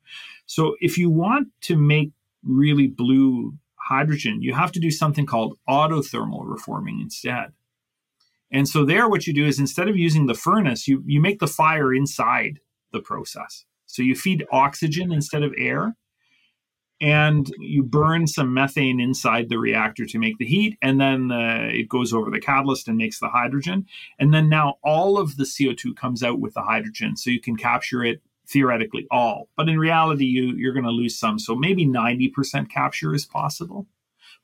[0.46, 2.12] So if you want to make
[2.44, 7.52] really blue hydrogen, you have to do something called autothermal reforming instead.
[8.52, 11.39] And so there, what you do is instead of using the furnace, you, you make
[11.39, 12.60] the fire inside
[12.91, 13.66] the process.
[13.86, 15.96] So you feed oxygen instead of air
[17.04, 21.68] and you burn some methane inside the reactor to make the heat and then uh,
[21.70, 23.86] it goes over the catalyst and makes the hydrogen.
[24.20, 27.58] And then now all of the co2 comes out with the hydrogen so you can
[27.58, 29.49] capture it theoretically all.
[29.58, 31.39] But in reality you, you're going to lose some.
[31.39, 33.86] So maybe 90% capture is possible.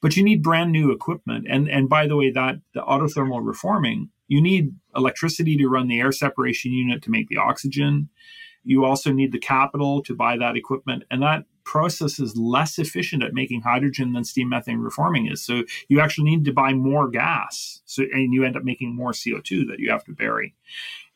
[0.02, 1.48] But you need brand new equipment.
[1.50, 6.00] And and by the way that the autothermal reforming you need electricity to run the
[6.00, 8.10] air separation unit to make the oxygen.
[8.64, 11.04] You also need the capital to buy that equipment.
[11.10, 15.40] And that process is less efficient at making hydrogen than steam methane reforming is.
[15.44, 17.82] So you actually need to buy more gas.
[17.86, 20.56] So and you end up making more CO2 that you have to bury.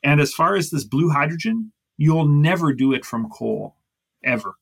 [0.04, 3.74] And as far as this blue hydrogen, you'll never do it from coal
[4.22, 4.54] ever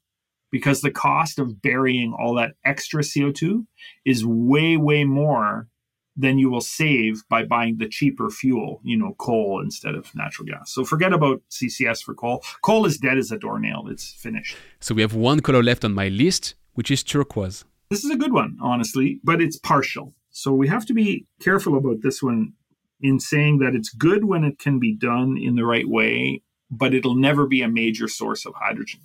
[0.51, 3.67] because the cost of burying all that extra CO2
[4.07, 5.69] is way way more
[6.17, 10.47] then you will save by buying the cheaper fuel, you know, coal instead of natural
[10.47, 10.73] gas.
[10.73, 12.43] So forget about CCS for coal.
[12.63, 13.87] Coal is dead as a doornail.
[13.89, 14.57] It's finished.
[14.81, 17.65] So we have one color left on my list, which is turquoise.
[17.91, 20.15] This is a good one, honestly, but it's partial.
[20.31, 22.55] So we have to be careful about this one
[23.01, 26.95] in saying that it's good when it can be done in the right way, but
[26.95, 29.01] it'll never be a major source of hydrogen.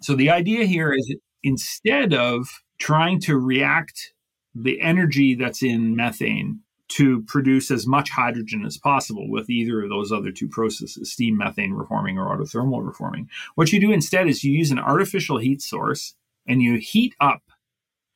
[0.00, 4.13] So the idea here is instead of trying to react
[4.54, 9.88] the energy that's in methane to produce as much hydrogen as possible with either of
[9.88, 13.28] those other two processes, steam methane reforming or autothermal reforming.
[13.54, 16.14] What you do instead is you use an artificial heat source
[16.46, 17.42] and you heat up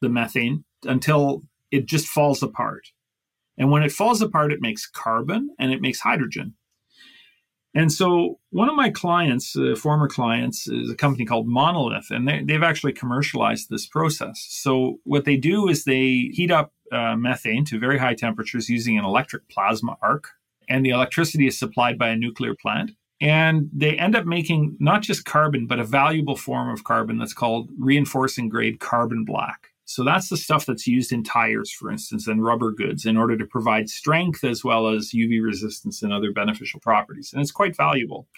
[0.01, 2.89] the methane until it just falls apart.
[3.57, 6.55] And when it falls apart, it makes carbon and it makes hydrogen.
[7.79, 12.26] And so one of my clients, uh, former clients, is a company called Monolith, and
[12.26, 14.45] they, have actually commercialized this process.
[14.51, 18.99] So what they do is they heat up uh, methane to very high temperatures using
[18.99, 20.31] an electric plasma arc,
[20.68, 22.91] and the electricity is supplied by a nuclear plant.
[23.20, 27.33] And they end up making not just carbon, but a valuable form of carbon that's
[27.33, 29.67] called reinforcing grade carbon black.
[29.89, 33.39] So that's the stuff that's used in tires, for instance, and rubber goods in order
[33.39, 37.32] to provide strength as well as UV resistance and other beneficial properties.
[37.32, 38.28] And it's quite valuable.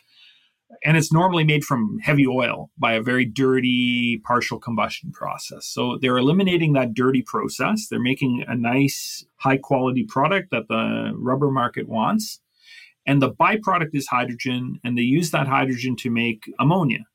[0.85, 5.67] And it's normally made from heavy oil by a very dirty partial combustion process.
[5.67, 7.89] So they're eliminating that dirty process.
[7.89, 12.39] They're making a nice, high quality product that the rubber market wants.
[13.07, 17.07] And the byproduct is hydrogen, and they use that hydrogen to make ammonia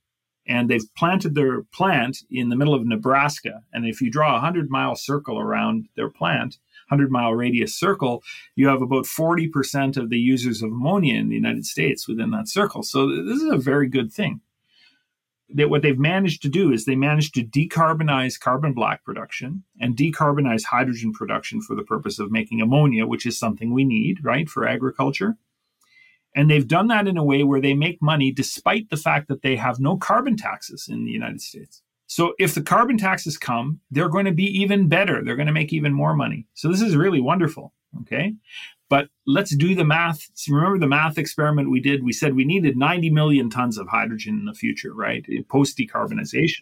[0.47, 3.63] and they've planted their plant in the middle of Nebraska.
[3.73, 6.57] And if you draw a 100 mile circle around their plant,
[6.89, 8.23] 100 mile radius circle,
[8.55, 12.47] you have about 40% of the users of ammonia in the United States within that
[12.47, 12.83] circle.
[12.83, 14.41] So this is a very good thing.
[15.49, 19.95] That what they've managed to do is they managed to decarbonize carbon black production and
[19.95, 24.49] decarbonize hydrogen production for the purpose of making ammonia, which is something we need, right,
[24.49, 25.37] for agriculture.
[26.35, 29.41] And they've done that in a way where they make money despite the fact that
[29.41, 31.81] they have no carbon taxes in the United States.
[32.07, 35.23] So if the carbon taxes come, they're going to be even better.
[35.23, 36.45] They're going to make even more money.
[36.53, 37.73] So this is really wonderful.
[38.01, 38.33] Okay.
[38.89, 40.27] But let's do the math.
[40.47, 42.03] Remember the math experiment we did?
[42.03, 45.25] We said we needed 90 million tons of hydrogen in the future, right?
[45.49, 46.61] Post decarbonization.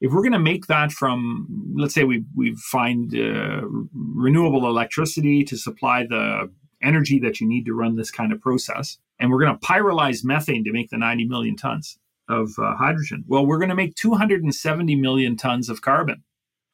[0.00, 3.62] If we're going to make that from, let's say we, we find uh,
[3.94, 6.50] renewable electricity to supply the
[6.84, 8.98] energy that you need to run this kind of process.
[9.18, 13.24] And we're going to pyrolyze methane to make the 90 million tons of uh, hydrogen.
[13.26, 16.22] Well, we're going to make 270 million tons of carbon.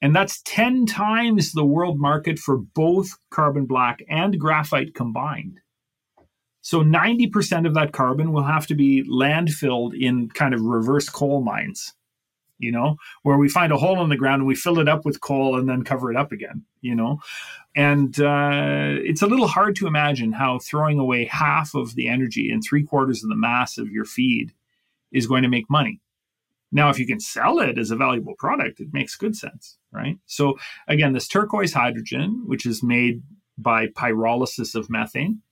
[0.02, 5.60] And that's 10 times the world market for both carbon black and graphite combined.
[6.62, 11.42] So 90% of that carbon will have to be landfilled in kind of reverse coal
[11.42, 11.94] mines
[12.60, 15.04] you know, where we find a hole in the ground and we fill it up
[15.04, 17.20] with coal and then cover it up again, you know.
[17.74, 22.50] And uh, it's a little hard to imagine how throwing away half of the energy
[22.50, 24.52] and three quarters of the mass of your feed
[25.12, 26.00] is going to make money.
[26.72, 30.18] Now, if you can sell it as a valuable product, it makes good sense, right?
[30.26, 30.56] So,
[30.86, 33.22] again, this turquoise hydrogen, which is made
[33.58, 35.42] by pyrolysis of methane,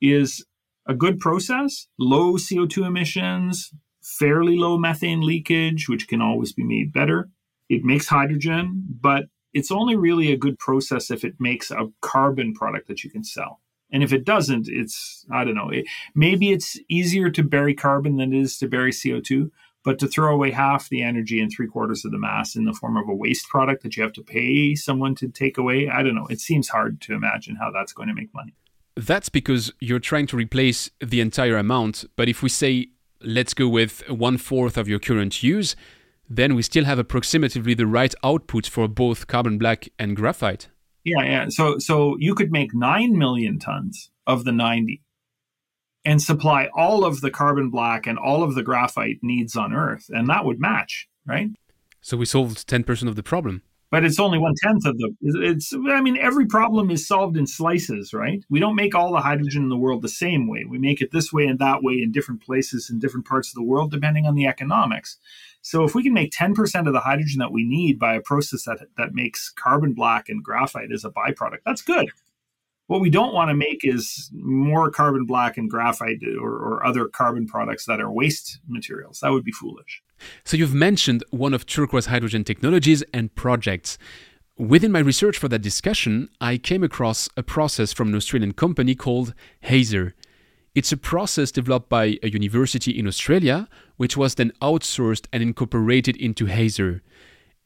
[0.00, 0.46] is
[0.86, 3.72] a good process, low CO2 emissions,
[4.06, 7.28] fairly low methane leakage, which can always be made better.
[7.68, 12.54] It makes hydrogen, but it's only really a good process if it makes a carbon
[12.54, 13.60] product that you can sell.
[13.90, 18.16] And if it doesn't, it's, I don't know, it, maybe it's easier to bury carbon
[18.16, 19.50] than it is to bury CO2.
[19.84, 22.72] But to throw away half the energy and three quarters of the mass in the
[22.72, 26.02] form of a waste product that you have to pay someone to take away, I
[26.02, 26.26] don't know.
[26.26, 28.54] It seems hard to imagine how that's going to make money.
[28.96, 32.04] That's because you're trying to replace the entire amount.
[32.16, 32.88] But if we say
[33.20, 35.76] let's go with one fourth of your current use,
[36.28, 40.68] then we still have approximately the right output for both carbon black and graphite.
[41.04, 41.46] Yeah, yeah.
[41.50, 45.02] So so you could make 9 million tons of the 90
[46.04, 50.06] and supply all of the carbon black and all of the graphite needs on earth
[50.08, 51.50] and that would match, right?
[52.00, 55.14] So we solved 10% of the problem but it's only one tenth of the.
[55.22, 55.72] It's.
[55.72, 58.44] I mean, every problem is solved in slices, right?
[58.50, 60.64] We don't make all the hydrogen in the world the same way.
[60.64, 63.54] We make it this way and that way in different places in different parts of
[63.54, 65.18] the world, depending on the economics.
[65.62, 68.20] So, if we can make ten percent of the hydrogen that we need by a
[68.20, 72.10] process that that makes carbon black and graphite as a byproduct, that's good.
[72.88, 77.06] What we don't want to make is more carbon black and graphite or, or other
[77.06, 79.20] carbon products that are waste materials.
[79.20, 80.02] That would be foolish.
[80.44, 83.98] So you've mentioned one of Turquoise Hydrogen technologies and projects.
[84.56, 88.94] Within my research for that discussion, I came across a process from an Australian company
[88.94, 90.14] called Hazer.
[90.74, 96.16] It's a process developed by a university in Australia, which was then outsourced and incorporated
[96.16, 97.02] into Hazer.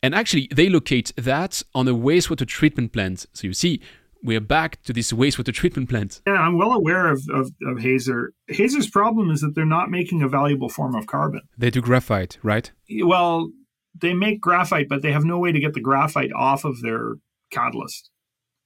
[0.02, 3.26] And actually, they locate that on a wastewater treatment plant.
[3.34, 3.82] So you see,
[4.22, 6.20] we're back to this wastewater treatment plant.
[6.26, 8.32] Yeah, I'm well aware of, of, of Hazer.
[8.48, 11.42] Hazer's problem is that they're not making a valuable form of carbon.
[11.56, 12.70] They do graphite, right?
[13.02, 13.50] Well,
[13.94, 17.14] they make graphite, but they have no way to get the graphite off of their
[17.50, 18.10] catalyst.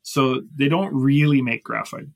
[0.03, 2.09] So they don't really make graphite.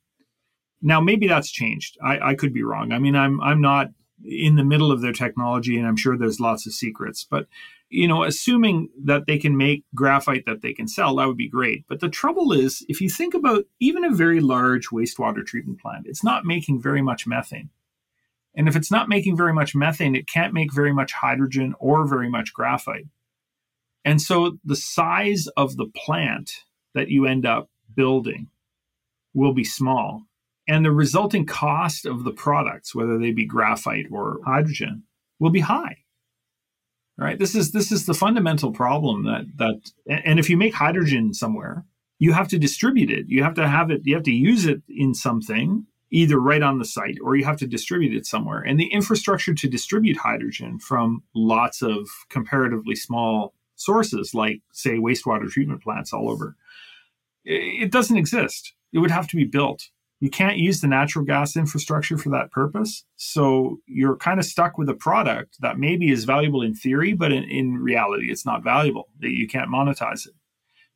[0.82, 1.96] Now, maybe that's changed.
[2.04, 2.92] I, I could be wrong.
[2.92, 3.88] I mean, I'm I'm not
[4.24, 7.26] in the middle of their technology, and I'm sure there's lots of secrets.
[7.28, 7.46] But
[7.90, 11.48] you know, assuming that they can make graphite that they can sell, that would be
[11.48, 11.84] great.
[11.88, 16.06] But the trouble is, if you think about even a very large wastewater treatment plant,
[16.06, 17.70] it's not making very much methane.
[18.54, 22.06] And if it's not making very much methane, it can't make very much hydrogen or
[22.06, 23.06] very much graphite.
[24.04, 26.50] And so the size of the plant
[26.94, 28.48] that you end up building
[29.32, 30.24] will be small.
[30.66, 35.04] And the resulting cost of the products, whether they be graphite or hydrogen,
[35.38, 35.98] will be high
[37.18, 39.90] right this is this is the fundamental problem that that
[40.24, 41.84] and if you make hydrogen somewhere
[42.18, 44.82] you have to distribute it you have to have it you have to use it
[44.88, 48.80] in something either right on the site or you have to distribute it somewhere and
[48.80, 55.82] the infrastructure to distribute hydrogen from lots of comparatively small sources, like, say, wastewater treatment
[55.82, 56.56] plants all over.
[57.44, 58.74] It doesn't exist.
[58.92, 59.88] It would have to be built.
[60.20, 63.04] You can't use the natural gas infrastructure for that purpose.
[63.16, 67.30] So you're kind of stuck with a product that maybe is valuable in theory, but
[67.30, 69.08] in, in reality, it's not valuable.
[69.20, 70.34] That you can't monetize it.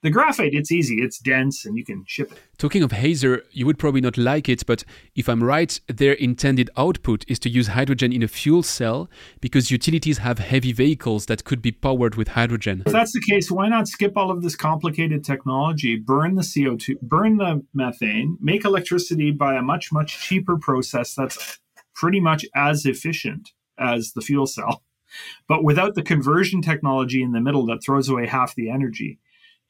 [0.03, 2.39] The graphite, it's easy, it's dense, and you can ship it.
[2.59, 4.83] Talking of Hazer, you would probably not like it, but
[5.15, 9.09] if I'm right, their intended output is to use hydrogen in a fuel cell
[9.41, 12.83] because utilities have heavy vehicles that could be powered with hydrogen.
[12.85, 17.01] If that's the case, why not skip all of this complicated technology, burn the CO2,
[17.03, 21.61] burn the methane, make electricity by a much, much cheaper process that's
[21.95, 24.83] pretty much as efficient as the fuel cell,
[25.49, 29.21] but without the conversion technology in the middle that throws away half the energy?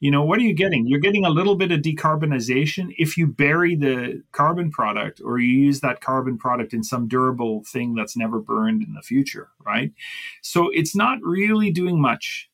[0.03, 0.85] You know what are you getting?
[0.85, 2.93] You're getting a little bit of decarbonization.
[2.97, 7.63] If you bury the carbon product or you use that carbon product in some durable
[7.65, 9.93] thing that's never burned in the future right?
[10.41, 12.49] So it's not really doing much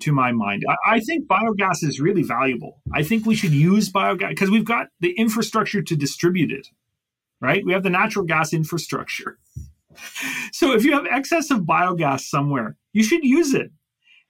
[0.00, 0.64] to my mind.
[0.66, 2.80] I, I think biogas is really valuable.
[2.94, 6.68] I think we should use biogas because we've got the infrastructure to distribute it
[7.42, 7.62] right?
[7.62, 9.38] We have the natural gas infrastructure.
[10.52, 13.70] So if you have excess of biogas somewhere you should use it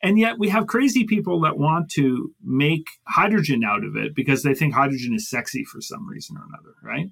[0.03, 4.43] and yet we have crazy people that want to make hydrogen out of it because
[4.43, 7.11] they think hydrogen is sexy for some reason or another, right?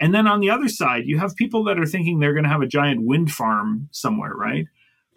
[0.00, 2.50] And then on the other side, you have people that are thinking they're going to
[2.50, 4.66] have a giant wind farm somewhere, right?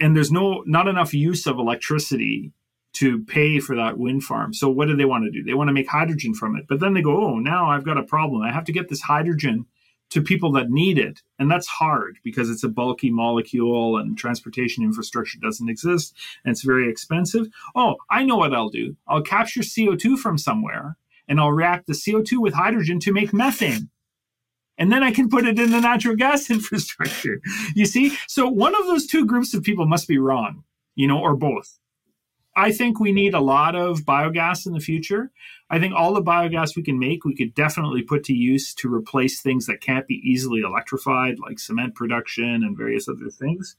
[0.02, 2.52] And there's no not enough use of electricity
[2.94, 4.54] to pay for that wind farm.
[4.54, 5.44] So what do they want to do?
[5.44, 6.66] They want to make hydrogen from it.
[6.68, 8.42] But then they go, "Oh, now I've got a problem.
[8.42, 9.66] I have to get this hydrogen
[10.12, 11.22] to people that need it.
[11.40, 16.64] And that's hard because it's a bulky molecule and transportation infrastructure doesn't exist and it's
[16.64, 17.48] very expensive.
[17.76, 18.96] Oh, I know what I'll do.
[19.08, 20.98] I'll capture CO2 from somewhere
[21.28, 23.90] and I'll react the CO2 with hydrogen to make methane.
[24.78, 27.42] And then I can put it in the natural gas infrastructure.
[27.76, 28.18] You see?
[28.28, 30.64] So one of those two groups of people must be wrong,
[30.96, 31.80] you know, or both.
[32.58, 35.32] I think we need a lot of biogas in the future.
[35.70, 38.94] I think all the biogas we can make, we could definitely put to use to
[38.94, 43.76] replace things that can't be easily electrified, like cement production and various other things.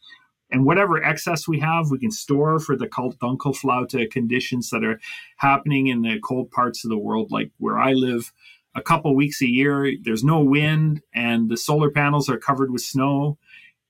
[0.50, 5.00] And whatever excess we have, we can store for the Dunkelflaute conditions that are
[5.38, 8.32] happening in the cold parts of the world, like where I live.
[8.74, 12.82] A couple weeks a year, there's no wind, and the solar panels are covered with
[12.82, 13.38] snow.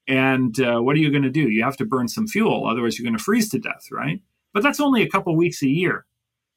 [0.07, 1.49] And uh, what are you going to do?
[1.49, 4.21] You have to burn some fuel, otherwise, you're going to freeze to death, right?
[4.55, 6.07] But that's only a couple weeks a year.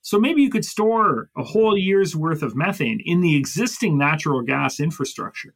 [0.09, 4.41] So maybe you could store a whole year's worth of methane in the existing natural
[4.41, 5.53] gas infrastructure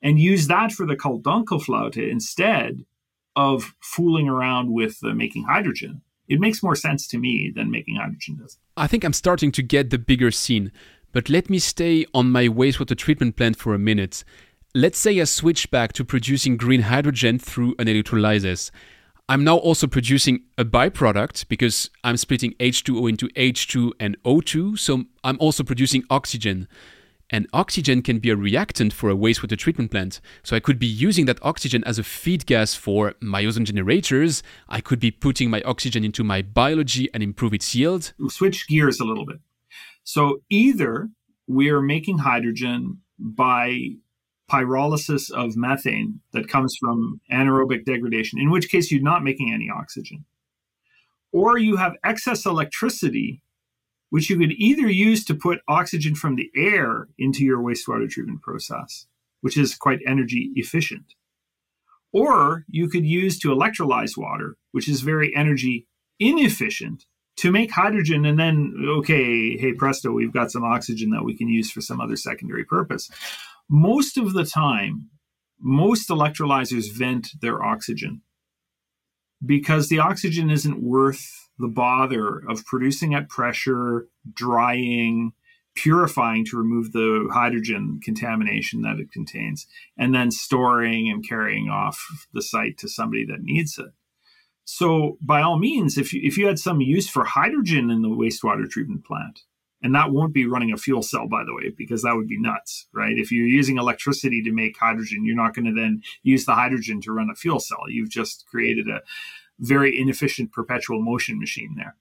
[0.00, 2.84] and use that for the Dunkelflaute instead
[3.34, 6.00] of fooling around with uh, making hydrogen.
[6.28, 8.56] It makes more sense to me than making hydrogen does.
[8.76, 10.70] I think I'm starting to get the bigger scene,
[11.10, 14.22] but let me stay on my wastewater treatment plant for a minute.
[14.76, 18.70] Let's say I switch back to producing green hydrogen through an electrolysis.
[19.32, 25.04] I'm now also producing a byproduct because I'm splitting H2O into H2 and O2, so
[25.24, 26.68] I'm also producing oxygen.
[27.30, 30.20] And oxygen can be a reactant for a wastewater treatment plant.
[30.42, 34.42] So I could be using that oxygen as a feed gas for my ozone generators.
[34.68, 38.12] I could be putting my oxygen into my biology and improve its yield.
[38.28, 39.38] Switch gears a little bit.
[40.04, 41.08] So either
[41.46, 43.92] we're making hydrogen by
[44.52, 49.70] pyrolysis of methane that comes from anaerobic degradation, in which case you're not making any
[49.70, 50.24] oxygen.
[51.32, 53.42] Or you have excess electricity,
[54.10, 58.42] which you could either use to put oxygen from the air into your wastewater treatment
[58.42, 59.06] process,
[59.40, 61.14] which is quite energy efficient.
[62.12, 65.86] Or you could use to electrolyze water, which is very energy
[66.20, 71.34] inefficient, to make hydrogen and then, okay, hey, presto, we've got some oxygen that we
[71.34, 73.10] can use for some other secondary purpose
[73.72, 75.08] most of the time,
[75.58, 78.20] most electrolyzers vent their oxygen
[79.44, 85.32] because the oxygen isn't worth the bother of producing at pressure, drying,
[85.74, 89.66] purifying to remove the hydrogen contamination that it contains,
[89.96, 93.92] and then storing and carrying off the site to somebody that needs it.
[94.64, 98.08] So, by all means, if you, if you had some use for hydrogen in the
[98.08, 99.40] wastewater treatment plant,
[99.82, 102.40] and that won't be running a fuel cell, by the way, because that would be
[102.40, 103.18] nuts, right?
[103.18, 107.00] If you're using electricity to make hydrogen, you're not going to then use the hydrogen
[107.02, 107.88] to run a fuel cell.
[107.88, 109.02] You've just created a
[109.58, 111.96] very inefficient perpetual motion machine there.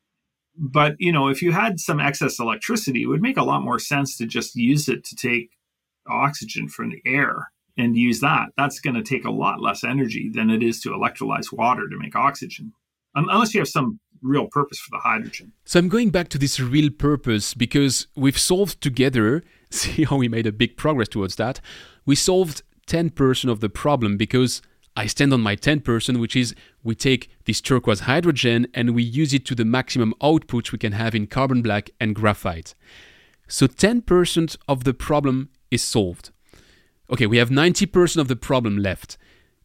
[0.55, 3.79] But, you know, if you had some excess electricity, it would make a lot more
[3.79, 5.57] sense to just use it to take
[6.07, 8.49] oxygen from the air and use that.
[8.57, 11.97] That's going to take a lot less energy than it is to electrolyze water to
[11.97, 12.73] make oxygen.
[13.15, 15.51] Unless you have some real purpose for the hydrogen.
[15.65, 20.27] So I'm going back to this real purpose because we've solved together, see how we
[20.27, 21.61] made a big progress towards that.
[22.05, 24.61] We solved 10% of the problem because
[24.95, 26.53] I stand on my 10%, which is
[26.83, 30.91] we take this turquoise hydrogen and we use it to the maximum output we can
[30.93, 32.75] have in carbon black and graphite.
[33.47, 36.31] So 10% of the problem is solved.
[37.09, 39.17] Okay, we have 90% of the problem left.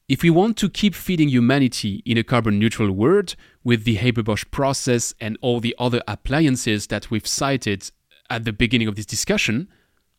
[0.09, 3.34] If we want to keep feeding humanity in a carbon neutral world
[3.64, 7.90] with the Haber-Bosch process and all the other appliances that we've cited
[8.30, 9.66] at the beginning of this discussion,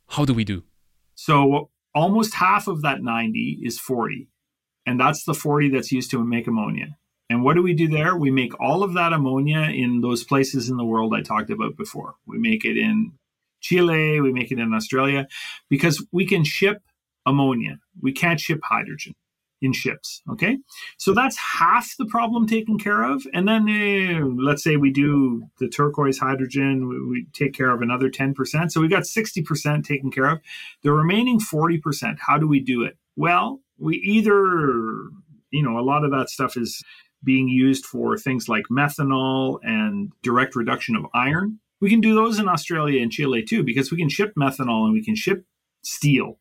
[0.07, 0.63] how do we do?
[1.15, 4.27] So almost half of that 90 is 40.
[4.85, 6.97] And that's the 40 that's used to make ammonia.
[7.29, 8.17] And what do we do there?
[8.17, 11.77] We make all of that ammonia in those places in the world I talked about
[11.77, 12.15] before.
[12.25, 13.13] We make it in
[13.61, 15.29] Chile, we make it in Australia,
[15.69, 16.81] because we can ship
[17.25, 17.79] ammonia.
[18.01, 19.15] We can't ship hydrogen
[19.61, 20.21] in ships.
[20.31, 20.57] Okay.
[20.97, 23.25] So that's half the problem taken care of.
[23.33, 27.81] And then uh, let's say we do the turquoise hydrogen, we, we, take care of
[27.81, 28.71] another 10%.
[28.71, 30.39] So we got 60% taken care of.
[30.83, 32.97] The remaining 40%, how do we do it?
[33.15, 35.09] Well, we either,
[35.51, 36.83] you know, a lot of that stuff is
[37.23, 41.59] being used for things like methanol and direct reduction of iron.
[41.81, 44.93] We can do those in Australia and Chile too, because we can ship methanol and
[44.93, 45.45] we can ship
[45.83, 46.39] steel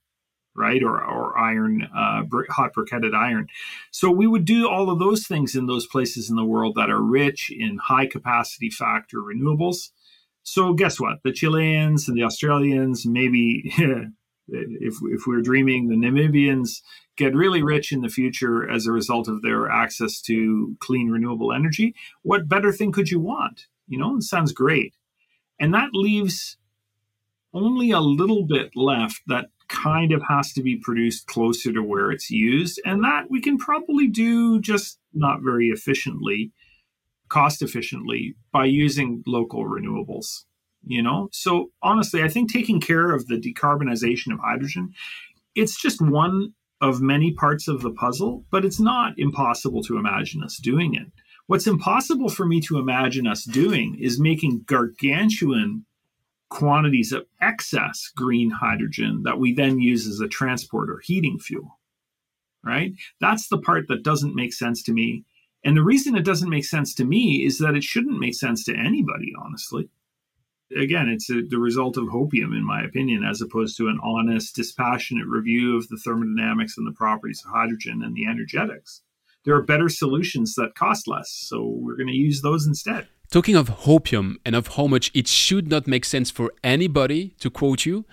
[0.57, 0.83] right?
[0.83, 3.49] Or, or iron, uh, hot briquetted iron.
[3.91, 6.91] So we would do all of those things in those places in the world that
[6.91, 9.91] are rich in high capacity factor renewables.
[10.43, 11.19] So guess what?
[11.25, 13.73] The Chileans and the Australians, maybe
[14.49, 16.83] if, if we're dreaming, the Namibians
[17.17, 21.53] get really rich in the future as a result of their access to clean renewable
[21.53, 21.95] energy.
[22.23, 23.67] What better thing could you want?
[23.89, 24.95] You know, it sounds great.
[25.59, 26.59] And that leaves
[27.55, 32.11] only a little bit left that kind of has to be produced closer to where
[32.11, 32.81] it's used.
[32.85, 36.53] And that we can probably do just not very efficiently,
[37.29, 40.45] cost efficiently, by using local renewables.
[40.89, 44.93] You know, so honestly, I think taking care of the decarbonization of hydrogen,
[45.57, 50.45] it's just one of many parts of the puzzle, but it's not impossible to imagine
[50.45, 51.07] us doing it.
[51.49, 55.87] What's impossible for me to imagine us doing is making gargantuan
[56.49, 61.79] quantities of excess green hydrogen that we then use as a transport or heating fuel.
[62.65, 62.95] Right?
[63.21, 65.25] That's the part that doesn't make sense to me.
[65.65, 68.65] And the reason it doesn't make sense to me is that it shouldn't make sense
[68.65, 69.89] to anybody, honestly.
[70.77, 74.57] Again, it's a, the result of hopium, in my opinion, as opposed to an honest,
[74.57, 79.03] dispassionate review of the thermodynamics and the properties of hydrogen and the energetics.
[79.45, 83.07] There are better solutions that cost less, so we're going to use those instead.
[83.31, 87.51] Talking of hopium and of how much it should not make sense for anybody, to
[87.51, 88.05] quote you,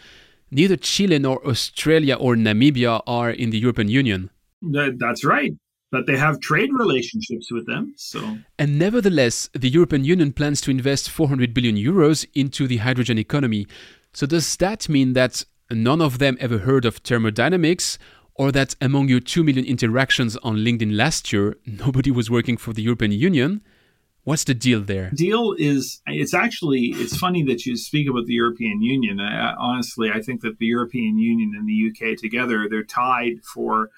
[0.49, 4.29] neither Chile nor Australia or Namibia are in the European Union.
[4.61, 5.53] That's right.
[5.91, 7.93] But they have trade relationships with them.
[7.95, 13.19] So And nevertheless, the European Union plans to invest 400 billion euros into the hydrogen
[13.19, 13.67] economy.
[14.13, 17.99] So does that mean that none of them ever heard of thermodynamics
[18.33, 22.73] or that among your 2 million interactions on LinkedIn last year, nobody was working for
[22.73, 23.61] the European Union?
[24.23, 25.09] What's the deal there?
[25.09, 29.19] The deal is it's actually it's funny that you speak about the European Union.
[29.19, 33.89] I, honestly, I think that the European Union and the UK together they're tied for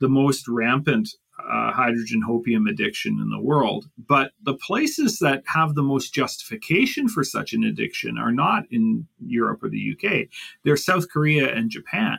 [0.00, 3.88] the most rampant uh, hydrogen hopium addiction in the world.
[3.96, 9.06] But the places that have the most justification for such an addiction are not in
[9.24, 10.28] Europe or the UK.
[10.64, 12.18] They're South Korea and Japan.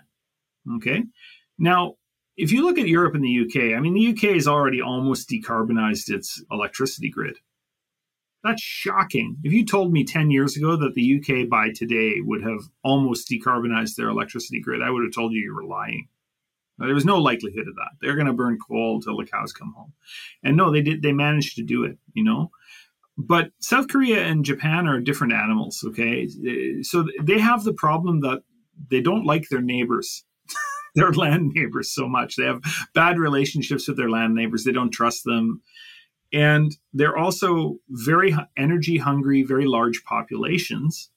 [0.76, 1.04] Okay.
[1.58, 1.96] Now,
[2.38, 5.30] if you look at Europe and the UK, I mean, the UK has already almost
[5.30, 7.36] decarbonized its electricity grid.
[8.44, 9.38] That's shocking.
[9.44, 13.30] If you told me 10 years ago that the UK by today would have almost
[13.30, 16.08] decarbonized their electricity grid, I would have told you you were lying.
[16.78, 17.92] There was no likelihood of that.
[18.02, 19.94] They're going to burn coal until the cows come home.
[20.44, 21.02] And no, they did.
[21.02, 21.98] They managed to do it.
[22.14, 22.52] You know,
[23.18, 25.84] but South Korea and Japan are different animals.
[25.86, 26.30] Okay,
[26.82, 28.44] so they have the problem that
[28.90, 30.24] they don't like their neighbors,
[30.96, 32.38] their land neighbors so much.
[32.38, 32.62] They have
[32.96, 34.64] bad relationships with their land neighbors.
[34.64, 35.62] They don't trust them
[36.32, 41.10] and they're also very energy hungry, very large populations,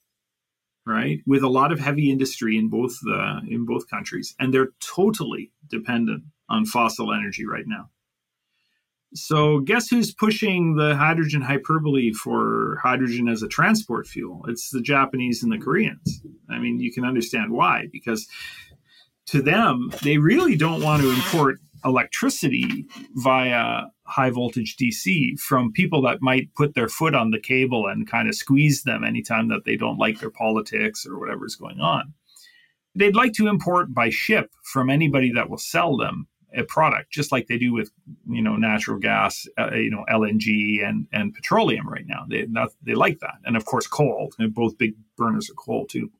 [0.86, 1.20] right?
[1.26, 5.52] With a lot of heavy industry in both the in both countries, and they're totally
[5.68, 7.90] dependent on fossil energy right now.
[9.14, 14.44] So, guess who's pushing the hydrogen hyperbole for hydrogen as a transport fuel?
[14.48, 16.22] It's the Japanese and the Koreans.
[16.48, 18.26] I mean, you can understand why, because
[19.26, 26.02] to them, they really don't want to import electricity via high voltage DC from people
[26.02, 29.64] that might put their foot on the cable and kind of squeeze them anytime that
[29.64, 32.12] they don't like their politics or whatever's going on.
[32.94, 37.32] They'd like to import by ship from anybody that will sell them a product, just
[37.32, 37.90] like they do with
[38.28, 42.26] you know natural gas, uh, you know LNG and and petroleum right now.
[42.28, 42.46] They
[42.82, 44.30] they like that, and of course coal.
[44.50, 46.10] Both big burners of coal too.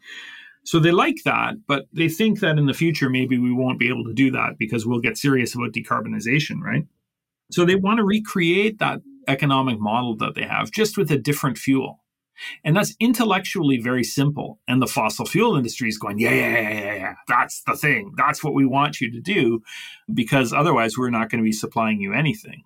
[0.65, 3.89] So they like that, but they think that in the future, maybe we won't be
[3.89, 6.87] able to do that because we'll get serious about decarbonization, right?
[7.51, 11.59] So they want to recreate that economic model that they have just with a different
[11.59, 12.01] fuel.
[12.65, 14.59] And that's intellectually very simple.
[14.67, 17.15] And the fossil fuel industry is going, yeah, yeah, yeah, yeah, yeah.
[17.29, 18.15] That's the thing.
[18.17, 19.63] That's what we want you to do
[20.13, 22.63] because otherwise we're not going to be supplying you anything.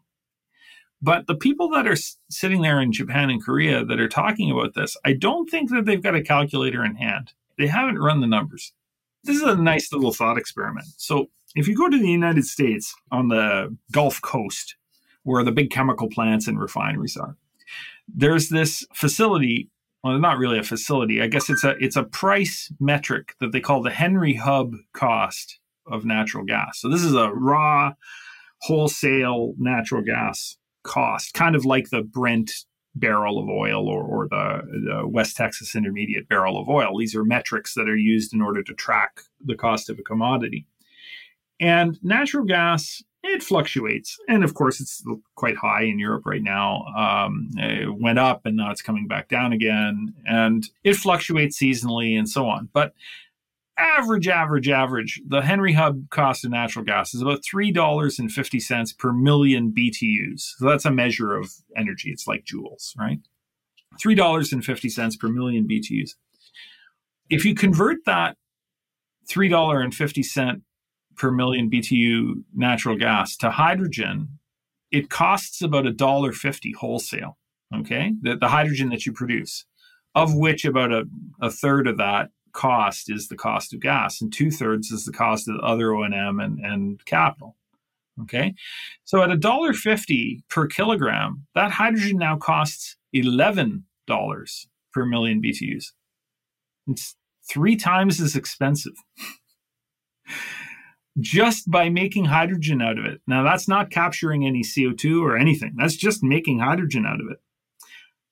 [1.03, 1.97] But the people that are
[2.31, 5.85] sitting there in Japan and Korea that are talking about this, I don't think that
[5.85, 7.33] they've got a calculator in hand.
[7.59, 8.73] They haven't run the numbers.
[9.25, 10.87] This is a nice little thought experiment.
[10.97, 14.77] So if you go to the United States on the Gulf Coast,
[15.25, 17.37] where the big chemical plants and refineries are,
[18.09, 19.71] there's this facility
[20.05, 23.59] well not really a facility i guess it's a it's a price metric that they
[23.59, 26.81] call the henry hub cost of natural gas.
[26.81, 27.95] So this is a raw
[28.63, 32.53] wholesale natural gas cost kind of like the brent
[32.95, 36.99] barrel of oil or, or the, the west texas intermediate barrel of oil.
[36.99, 40.67] These are metrics that are used in order to track the cost of a commodity
[41.61, 44.17] and natural gas it fluctuates.
[44.29, 45.03] And of course, it's
[45.35, 46.85] quite high in Europe right now.
[46.97, 50.15] Um, it went up and now it's coming back down again.
[50.27, 52.69] And it fluctuates seasonally and so on.
[52.73, 52.95] But
[53.79, 59.73] average, average, average, the Henry Hub cost of natural gas is about $3.50 per million
[59.73, 60.55] BTUs.
[60.59, 62.11] So that's a measure of energy.
[62.11, 63.19] It's like joules, right?
[64.03, 66.11] $3.50 per million BTUs.
[67.29, 68.37] If you convert that
[69.29, 70.63] $3.50
[71.17, 74.39] per million BTU natural gas to hydrogen,
[74.91, 77.39] it costs about a dollar fifty wholesale.
[77.75, 79.65] Okay, the, the hydrogen that you produce,
[80.15, 81.05] of which about a,
[81.41, 85.13] a third of that cost is the cost of gas, and two thirds is the
[85.13, 87.57] cost of other O and M and capital.
[88.23, 88.55] Okay,
[89.05, 95.43] so at a dollar fifty per kilogram, that hydrogen now costs eleven dollars per million
[95.43, 95.93] BTUs.
[96.87, 97.17] It's
[97.49, 98.95] three times as expensive.
[101.21, 103.21] just by making hydrogen out of it.
[103.27, 107.39] Now, that's not capturing any CO2 or anything, that's just making hydrogen out of it.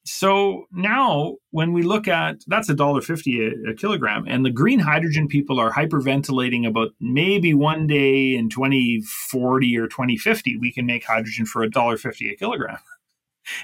[0.06, 4.80] So now, when we look at that's a dollar fifty a kilogram, and the green
[4.80, 11.04] hydrogen people are hyperventilating about maybe one day in 2040 or 2050 we can make
[11.04, 12.78] hydrogen for a dollar fifty a kilogram.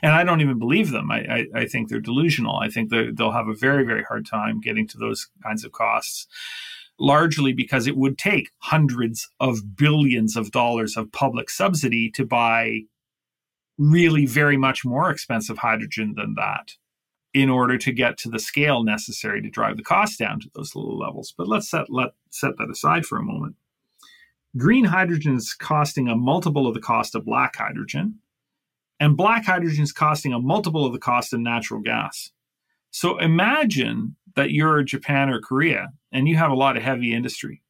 [0.03, 1.11] And I don't even believe them.
[1.11, 2.57] I, I, I think they're delusional.
[2.57, 6.27] I think they'll have a very, very hard time getting to those kinds of costs
[7.01, 12.83] largely because it would take hundreds of billions of dollars of public subsidy to buy
[13.79, 16.73] really very much more expensive hydrogen than that
[17.33, 20.75] in order to get to the scale necessary to drive the cost down to those
[20.75, 21.33] low levels.
[21.37, 23.57] But let's set let set that aside for a moment.
[24.57, 28.17] Green hydrogen is costing a multiple of the cost of black hydrogen,
[28.99, 32.31] and black hydrogen is costing a multiple of the cost of natural gas.
[32.91, 37.63] So imagine that you're Japan or Korea and you have a lot of heavy industry.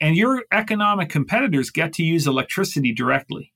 [0.00, 3.52] And your economic competitors get to use electricity directly.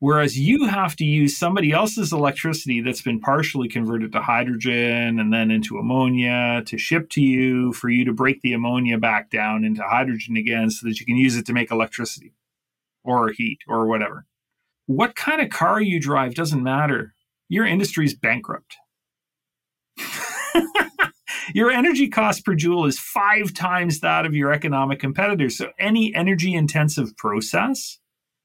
[0.00, 5.32] Whereas you have to use somebody else's electricity that's been partially converted to hydrogen and
[5.32, 9.64] then into ammonia to ship to you for you to break the ammonia back down
[9.64, 12.32] into hydrogen again so that you can use it to make electricity
[13.02, 14.24] or heat or whatever.
[14.86, 17.14] What kind of car you drive doesn't matter.
[17.48, 18.76] Your industry's bankrupt.
[21.54, 25.56] your energy cost per joule is five times that of your economic competitors.
[25.56, 27.98] So any energy intensive process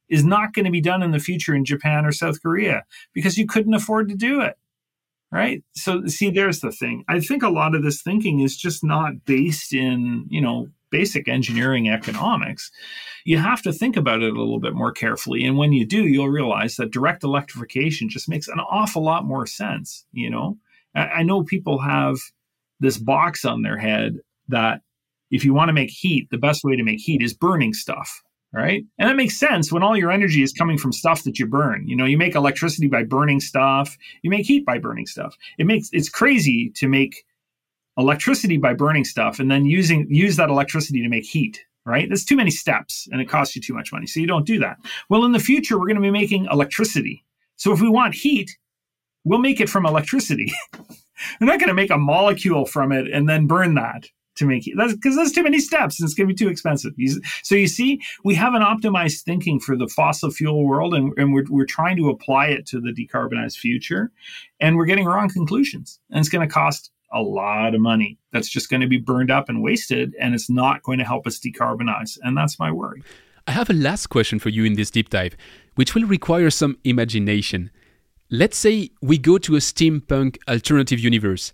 [0.09, 2.83] is not going to be done in the future in Japan or South Korea
[3.13, 4.57] because you couldn't afford to do it.
[5.31, 5.63] Right.
[5.73, 7.03] So see, there's the thing.
[7.07, 11.27] I think a lot of this thinking is just not based in, you know, basic
[11.27, 12.69] engineering economics.
[13.25, 15.43] You have to think about it a little bit more carefully.
[15.43, 19.47] And when you do, you'll realize that direct electrification just makes an awful lot more
[19.47, 20.05] sense.
[20.11, 20.59] You know,
[20.93, 22.17] I know people have
[22.83, 24.17] this box on their head
[24.49, 24.81] that
[25.31, 28.21] if you want to make heat, the best way to make heat is burning stuff,
[28.51, 28.83] right?
[28.99, 31.87] And that makes sense when all your energy is coming from stuff that you burn.
[31.87, 35.35] You know, you make electricity by burning stuff, you make heat by burning stuff.
[35.57, 37.23] It makes it's crazy to make
[37.97, 42.07] electricity by burning stuff and then using use that electricity to make heat, right?
[42.07, 44.07] There's too many steps and it costs you too much money.
[44.07, 44.77] So you don't do that.
[45.09, 47.23] Well, in the future, we're going to be making electricity.
[47.55, 48.51] So if we want heat,
[49.23, 50.51] we'll make it from electricity.
[51.39, 54.05] We're not going to make a molecule from it and then burn that
[54.35, 54.75] to make it.
[54.77, 56.93] That's because there's too many steps and it's going to be too expensive.
[57.43, 61.33] So you see, we have an optimized thinking for the fossil fuel world and, and
[61.33, 64.11] we're, we're trying to apply it to the decarbonized future
[64.59, 65.99] and we're getting wrong conclusions.
[66.09, 69.29] And it's going to cost a lot of money that's just going to be burned
[69.29, 72.17] up and wasted and it's not going to help us decarbonize.
[72.23, 73.03] And that's my worry.
[73.45, 75.35] I have a last question for you in this deep dive,
[75.75, 77.69] which will require some imagination.
[78.35, 81.53] Let's say we go to a steampunk alternative universe.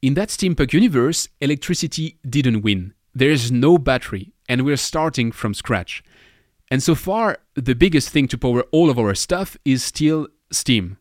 [0.00, 2.94] In that steampunk universe, electricity didn't win.
[3.14, 6.02] There is no battery, and we're starting from scratch.
[6.70, 10.96] And so far, the biggest thing to power all of our stuff is still steam.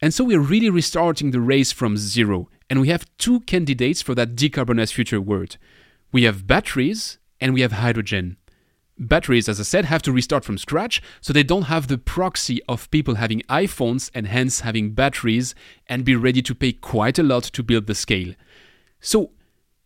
[0.00, 4.14] And so we're really restarting the race from zero, and we have two candidates for
[4.14, 5.58] that decarbonized future world.
[6.10, 8.38] We have batteries and we have hydrogen.
[9.00, 12.60] Batteries, as I said, have to restart from scratch, so they don't have the proxy
[12.68, 15.54] of people having iPhones and hence having batteries
[15.86, 18.34] and be ready to pay quite a lot to build the scale.
[19.00, 19.30] So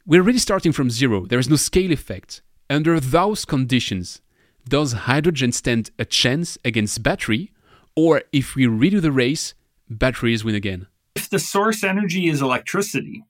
[0.06, 1.26] we're really starting from zero.
[1.26, 2.40] There is no scale effect.
[2.70, 4.22] Under those conditions,
[4.66, 7.52] does hydrogen stand a chance against battery?
[7.94, 9.52] Or if we redo the race,
[9.90, 10.86] batteries win again?
[11.14, 13.24] If the source energy is electricity,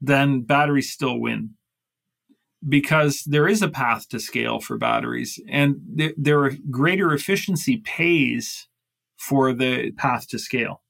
[0.00, 1.54] then batteries still win
[2.68, 8.68] because there is a path to scale for batteries and th- their greater efficiency pays
[9.16, 10.80] for the path to scale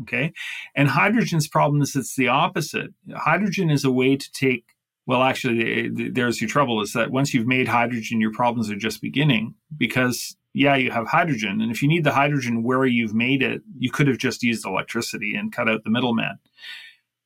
[0.00, 0.32] okay?
[0.74, 2.94] And hydrogen's problem is it's the opposite.
[3.14, 4.64] Hydrogen is a way to take
[5.06, 9.00] well actually there's your trouble is that once you've made hydrogen your problems are just
[9.00, 13.42] beginning because yeah you have hydrogen and if you need the hydrogen where you've made
[13.42, 16.38] it you could have just used electricity and cut out the middleman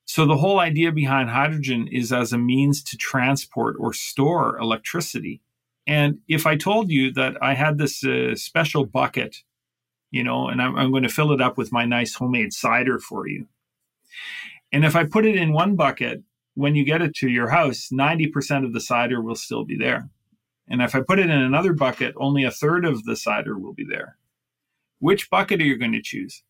[0.07, 5.43] so the whole idea behind hydrogen is as a means to transport or store electricity.
[5.85, 9.43] And if I told you that I had this uh, special bucket,
[10.13, 13.01] you know, and I'm, I'm going to fill it up with my nice homemade cider
[13.01, 13.49] for you.
[14.73, 16.23] And if I put it in one bucket,
[16.55, 20.09] when you get it to your house, 90% of the cider will still be there.
[20.69, 23.75] And if I put it in another bucket, only a third of the cider will
[23.75, 24.17] be there.
[25.01, 26.43] Which bucket are you going to choose?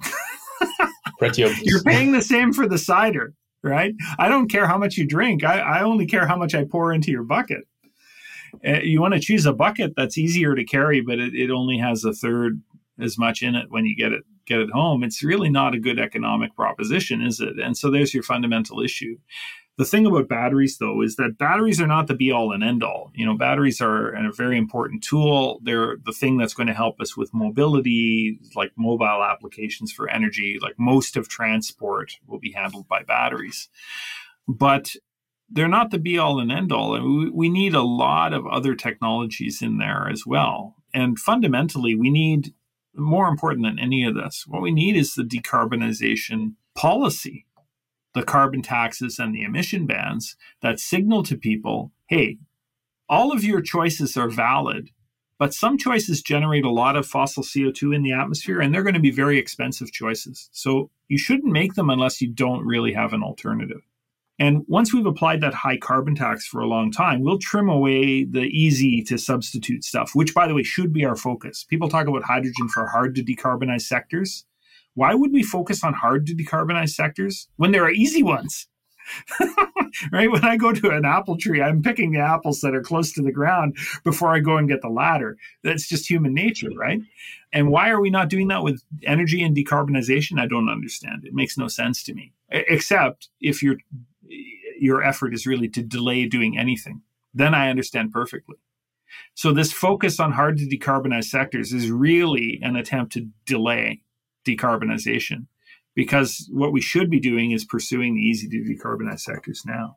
[1.20, 1.62] Pretty obvious.
[1.62, 3.94] You're paying the same for the cider, right?
[4.18, 5.44] I don't care how much you drink.
[5.44, 7.60] I, I only care how much I pour into your bucket.
[8.66, 11.78] Uh, you want to choose a bucket that's easier to carry, but it, it only
[11.78, 12.60] has a third
[12.98, 15.04] as much in it when you get it get it home.
[15.04, 17.60] It's really not a good economic proposition, is it?
[17.62, 19.16] And so there's your fundamental issue.
[19.80, 22.84] The thing about batteries, though, is that batteries are not the be all and end
[22.84, 23.10] all.
[23.14, 25.58] You know, batteries are a very important tool.
[25.62, 30.58] They're the thing that's going to help us with mobility, like mobile applications for energy.
[30.60, 33.70] Like most of transport will be handled by batteries.
[34.46, 34.96] But
[35.48, 37.00] they're not the be all and end all.
[37.00, 40.76] We, we need a lot of other technologies in there as well.
[40.92, 42.52] And fundamentally, we need
[42.94, 47.46] more important than any of this, what we need is the decarbonization policy
[48.14, 52.36] the carbon taxes and the emission bans that signal to people hey,
[53.08, 54.90] all of your choices are valid,
[55.38, 58.94] but some choices generate a lot of fossil CO2 in the atmosphere, and they're going
[58.94, 60.50] to be very expensive choices.
[60.52, 63.80] So you shouldn't make them unless you don't really have an alternative.
[64.40, 68.24] And once we've applied that high carbon tax for a long time, we'll trim away
[68.24, 71.64] the easy to substitute stuff, which, by the way, should be our focus.
[71.64, 74.46] People talk about hydrogen for hard to decarbonize sectors.
[74.94, 78.68] Why would we focus on hard to decarbonize sectors when there are easy ones?
[80.12, 80.30] right?
[80.30, 83.22] When I go to an apple tree, I'm picking the apples that are close to
[83.22, 85.36] the ground before I go and get the ladder.
[85.62, 87.00] That's just human nature, right?
[87.52, 90.38] And why are we not doing that with energy and decarbonization?
[90.38, 91.24] I don't understand.
[91.24, 92.32] It makes no sense to me.
[92.50, 93.76] Except if your
[94.78, 97.02] your effort is really to delay doing anything,
[97.34, 98.56] then I understand perfectly.
[99.34, 104.02] So this focus on hard to decarbonize sectors is really an attempt to delay
[104.46, 105.46] decarbonization
[105.94, 109.96] because what we should be doing is pursuing the easy to decarbonize sectors now.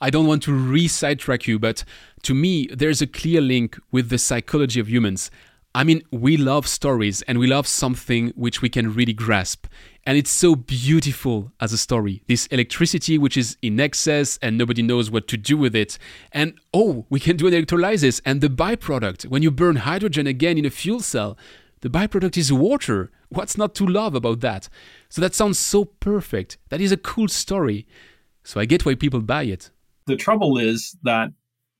[0.00, 1.84] I don't want to re sidetrack you, but
[2.22, 5.30] to me, there's a clear link with the psychology of humans.
[5.76, 9.66] I mean, we love stories and we love something which we can really grasp.
[10.06, 12.22] And it's so beautiful as a story.
[12.28, 15.98] This electricity, which is in excess and nobody knows what to do with it.
[16.30, 18.20] And oh, we can do an electrolysis.
[18.24, 21.36] And the byproduct, when you burn hydrogen again in a fuel cell,
[21.80, 23.10] the byproduct is water.
[23.34, 24.68] What's not to love about that?
[25.08, 26.58] So that sounds so perfect.
[26.70, 27.86] That is a cool story.
[28.44, 29.70] So I get why people buy it.
[30.06, 31.30] The trouble is that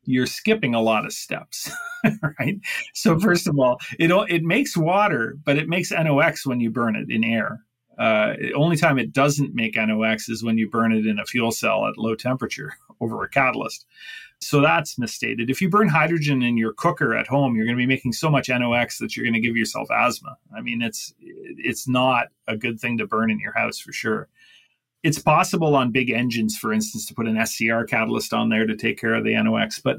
[0.04, 1.70] you're skipping a lot of steps,
[2.38, 2.58] right?
[2.94, 6.96] So first of all, it it makes water, but it makes NOx when you burn
[6.96, 7.64] it in air.
[7.98, 11.24] Uh, the only time it doesn't make NOx is when you burn it in a
[11.24, 13.86] fuel cell at low temperature over a catalyst.
[14.46, 15.50] So that's misstated.
[15.50, 18.30] If you burn hydrogen in your cooker at home, you're going to be making so
[18.30, 20.36] much NOx that you're going to give yourself asthma.
[20.56, 24.28] I mean, it's it's not a good thing to burn in your house for sure.
[25.02, 28.76] It's possible on big engines, for instance, to put an SCR catalyst on there to
[28.76, 29.98] take care of the NOx, but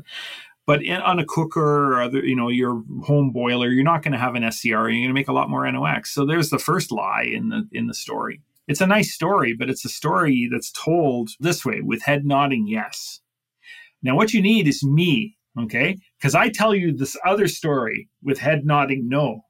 [0.65, 4.13] but in, on a cooker or other, you know, your home boiler, you're not going
[4.13, 4.67] to have an SCR.
[4.67, 6.11] You're going to make a lot more NOx.
[6.11, 8.41] So there's the first lie in the in the story.
[8.67, 12.67] It's a nice story, but it's a story that's told this way with head nodding
[12.67, 13.21] yes.
[14.05, 15.97] Now, what you need is me, okay?
[16.19, 19.41] Because I tell you this other story with head nodding no.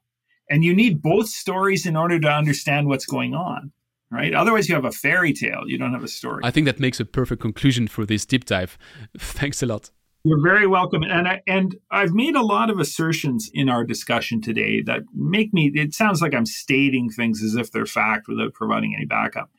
[0.48, 3.70] And you need both stories in order to understand what's going on.
[4.10, 4.32] right?
[4.32, 5.64] Otherwise, you have a fairy tale.
[5.66, 6.40] You don't have a story.
[6.42, 8.78] I think that makes a perfect conclusion for this deep dive.
[9.18, 9.90] Thanks a lot.
[10.26, 11.04] You're very welcome.
[11.04, 15.54] And I and I've made a lot of assertions in our discussion today that make
[15.54, 19.52] me it sounds like I'm stating things as if they're fact without providing any backup.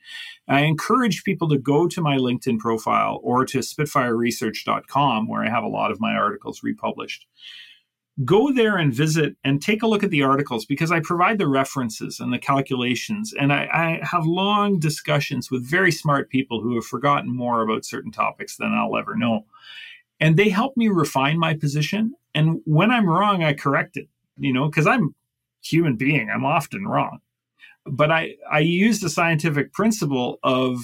[0.46, 5.64] I encourage people to go to my LinkedIn profile or to spitfireresearch.com where I have
[5.64, 7.24] a lot of my articles republished.
[8.22, 11.48] Go there and visit and take a look at the articles because I provide the
[11.48, 13.32] references and the calculations.
[13.32, 17.86] And I, I have long discussions with very smart people who have forgotten more about
[17.86, 19.46] certain topics than I'll ever know
[20.20, 22.14] and they help me refine my position.
[22.34, 25.14] And when I'm wrong, I correct it, you know, because I'm
[25.62, 26.30] human being.
[26.30, 27.20] I'm often wrong.
[27.84, 30.80] But I, I use the scientific principle of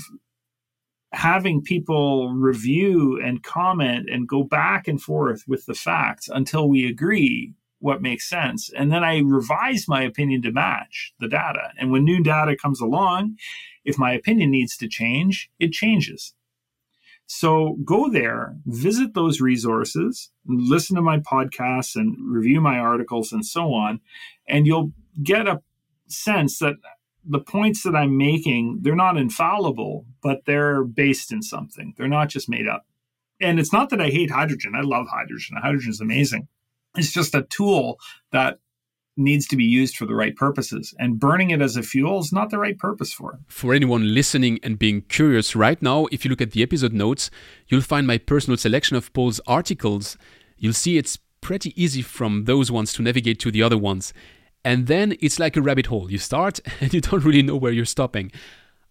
[1.12, 6.86] having people review and comment and go back and forth with the facts until we
[6.86, 8.70] agree what makes sense.
[8.76, 11.72] And then I revise my opinion to match the data.
[11.78, 13.36] And when new data comes along,
[13.84, 16.34] if my opinion needs to change, it changes.
[17.26, 23.44] So go there, visit those resources, listen to my podcasts and review my articles and
[23.44, 24.00] so on,
[24.46, 25.62] and you'll get a
[26.06, 26.74] sense that
[27.24, 31.94] the points that I'm making, they're not infallible, but they're based in something.
[31.96, 32.84] They're not just made up.
[33.40, 34.74] And it's not that I hate hydrogen.
[34.76, 35.56] I love hydrogen.
[35.56, 36.48] Hydrogen is amazing.
[36.96, 37.98] It's just a tool
[38.30, 38.58] that
[39.16, 40.94] needs to be used for the right purposes.
[40.98, 43.40] And burning it as a fuel is not the right purpose for it.
[43.48, 47.30] For anyone listening and being curious right now, if you look at the episode notes,
[47.68, 50.16] you'll find my personal selection of Paul's articles.
[50.56, 54.12] You'll see it's pretty easy from those ones to navigate to the other ones.
[54.64, 56.10] And then it's like a rabbit hole.
[56.10, 58.32] You start and you don't really know where you're stopping.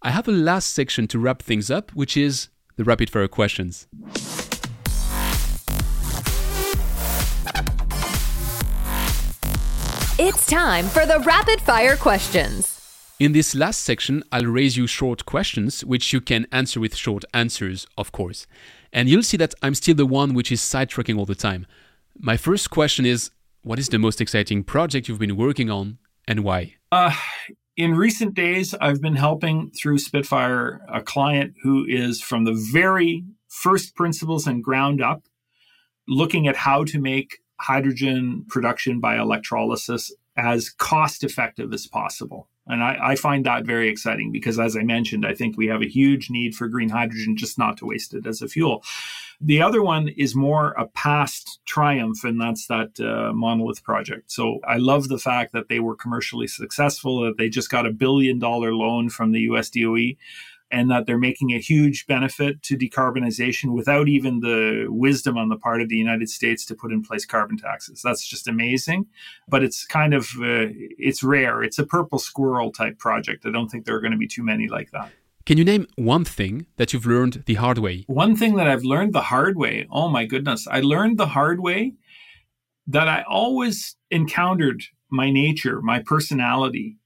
[0.01, 3.87] I have a last section to wrap things up, which is the rapid fire questions.
[10.25, 12.79] It's time for the rapid fire questions.
[13.19, 17.25] In this last section, I'll raise you short questions, which you can answer with short
[17.33, 18.47] answers, of course.
[18.93, 21.67] And you'll see that I'm still the one which is sidetracking all the time.
[22.17, 23.31] My first question is
[23.63, 26.75] What is the most exciting project you've been working on and why?
[26.89, 27.13] Uh,
[27.75, 33.25] in recent days, I've been helping through Spitfire a client who is from the very
[33.49, 35.23] first principles and ground up,
[36.07, 42.49] looking at how to make hydrogen production by electrolysis as cost effective as possible.
[42.65, 45.81] And I, I, find that very exciting because, as I mentioned, I think we have
[45.81, 48.83] a huge need for green hydrogen, just not to waste it as a fuel.
[49.41, 54.31] The other one is more a past triumph, and that's that uh, monolith project.
[54.31, 57.91] So I love the fact that they were commercially successful, that they just got a
[57.91, 60.15] billion dollar loan from the US DOE
[60.73, 65.55] and that they're making a huge benefit to decarbonization without even the wisdom on the
[65.55, 68.01] part of the United States to put in place carbon taxes.
[68.03, 69.05] That's just amazing,
[69.47, 71.61] but it's kind of uh, it's rare.
[71.61, 73.45] It's a purple squirrel type project.
[73.45, 75.11] I don't think there are going to be too many like that.
[75.45, 78.05] Can you name one thing that you've learned the hard way?
[78.07, 79.87] One thing that I've learned the hard way.
[79.91, 80.67] Oh my goodness.
[80.67, 81.93] I learned the hard way
[82.87, 86.97] that I always encountered my nature, my personality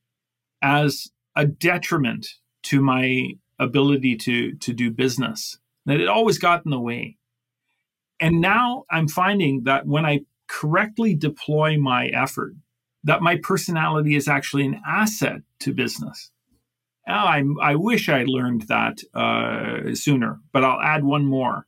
[0.61, 2.27] as a detriment
[2.63, 7.17] to my ability to to do business that it always got in the way
[8.19, 12.53] and now i'm finding that when i correctly deploy my effort
[13.03, 16.31] that my personality is actually an asset to business
[17.07, 21.65] now, I, I wish I learned that uh, sooner, but I'll add one more.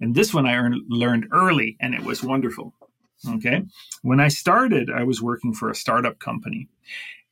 [0.00, 2.72] And this one I earned, learned early, and it was wonderful.
[3.28, 3.64] Okay.
[4.00, 6.68] When I started, I was working for a startup company,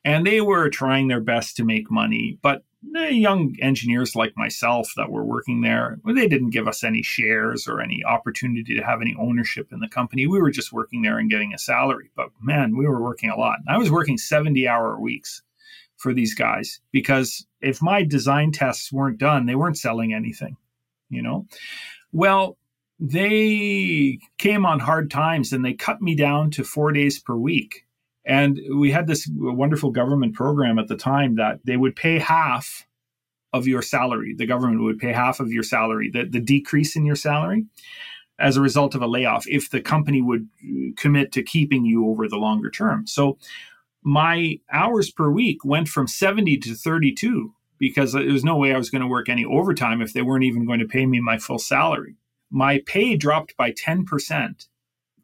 [0.05, 4.93] and they were trying their best to make money, but the young engineers like myself
[4.97, 9.01] that were working there, they didn't give us any shares or any opportunity to have
[9.01, 10.27] any ownership in the company.
[10.27, 12.11] We were just working there and getting a salary.
[12.15, 13.59] But man, we were working a lot.
[13.69, 15.43] I was working 70 hour weeks
[15.97, 20.57] for these guys because if my design tests weren't done, they weren't selling anything,
[21.11, 21.47] you know?
[22.13, 22.57] Well,
[23.01, 27.85] they came on hard times and they cut me down to four days per week
[28.25, 32.87] and we had this wonderful government program at the time that they would pay half
[33.53, 34.35] of your salary.
[34.37, 37.65] The government would pay half of your salary, the, the decrease in your salary
[38.39, 42.09] as a result of a layoff, if the company would uh, commit to keeping you
[42.09, 43.07] over the longer term.
[43.07, 43.39] So
[44.03, 48.79] my hours per week went from 70 to 32 because there was no way I
[48.79, 51.39] was going to work any overtime if they weren't even going to pay me my
[51.39, 52.17] full salary.
[52.51, 54.69] My pay dropped by 10%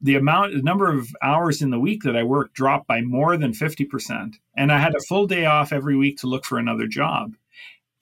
[0.04, 3.38] the amount the number of hours in the week that I worked dropped by more
[3.38, 4.34] than 50%.
[4.54, 7.32] And I had a full day off every week to look for another job.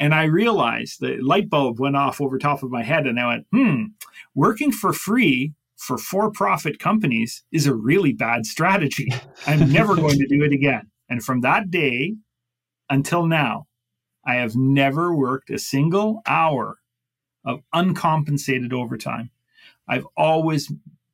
[0.01, 3.29] And I realized the light bulb went off over top of my head and I
[3.29, 3.85] went, hmm,
[4.35, 9.13] working for free for for-profit companies is a really bad strategy.
[9.47, 10.91] I'm never going to do it again.
[11.09, 12.17] And from that day
[12.91, 13.69] until now,
[14.27, 16.79] I have never worked a single hour
[17.45, 19.31] of uncompensated overtime.
[19.89, 20.73] I've always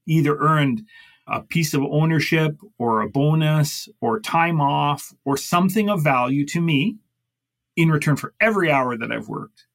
[0.09, 0.85] either earned
[1.29, 6.61] a piece of ownership or a bonus or time off or something of value to
[6.61, 6.97] me
[7.77, 9.68] in return for every hour that I've worked.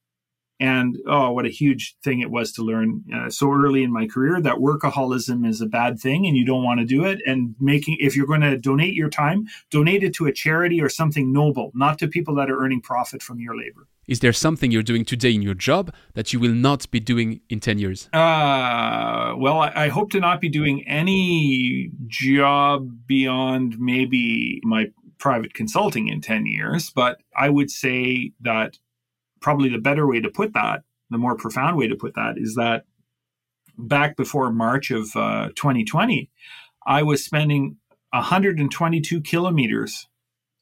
[0.60, 4.06] And oh, what a huge thing it was to learn uh, so early in my
[4.06, 7.20] career that workaholism is a bad thing and you don't want to do it.
[7.26, 10.88] And making, if you're going to donate your time, donate it to a charity or
[10.88, 13.88] something noble, not to people that are earning profit from your labor.
[14.06, 17.40] Is there something you're doing today in your job that you will not be doing
[17.48, 18.08] in 10 years?
[18.12, 25.54] Uh, well, I, I hope to not be doing any job beyond maybe my private
[25.54, 26.90] consulting in 10 years.
[26.90, 28.78] But I would say that
[29.44, 32.54] probably the better way to put that, the more profound way to put that, is
[32.54, 32.84] that
[33.76, 36.30] back before March of uh, 2020,
[36.86, 37.76] I was spending
[38.10, 40.08] 122 kilometers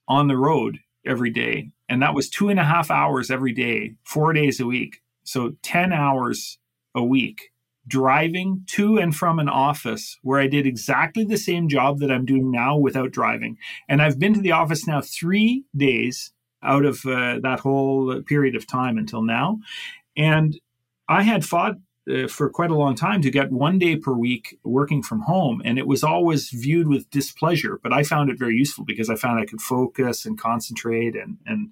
[0.08, 3.96] on the road every day and that was two and a half hours every day,
[4.02, 5.02] four days a week.
[5.24, 6.58] So 10 hours
[6.94, 7.52] a week
[7.86, 12.24] driving to and from an office where I did exactly the same job that I'm
[12.24, 13.58] doing now without driving.
[13.90, 16.32] And I've been to the office now three days
[16.62, 19.60] out of uh, that whole period of time until now.
[20.16, 20.58] And
[21.08, 21.76] I had fought
[22.10, 25.62] uh, for quite a long time to get one day per week working from home.
[25.64, 29.14] And it was always viewed with displeasure, but I found it very useful because I
[29.14, 31.70] found I could focus and concentrate and, and,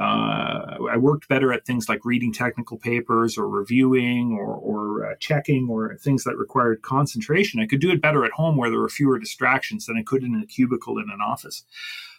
[0.00, 5.14] uh, I worked better at things like reading technical papers or reviewing or, or uh,
[5.20, 7.60] checking or things that required concentration.
[7.60, 10.22] I could do it better at home where there were fewer distractions than I could
[10.22, 11.64] in a cubicle in an office.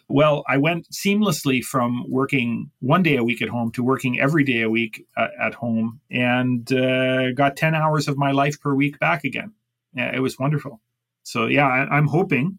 [0.08, 4.44] Well, I went seamlessly from working one day a week at home to working every
[4.44, 8.74] day a week uh, at home and uh, got 10 hours of my life per
[8.74, 9.52] week back again.
[9.96, 10.80] it was wonderful.
[11.22, 12.58] So, yeah, I, am hoping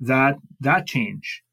[0.00, 1.44] that that change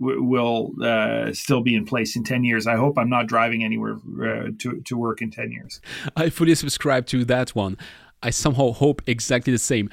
[0.00, 2.66] w- will uh, still be in place in 10 years.
[2.66, 5.80] I hope I'm not driving anywhere uh, to, to work in 10 years.
[6.16, 7.76] I fully subscribe to that one.
[8.22, 9.90] I somehow hope exactly the same.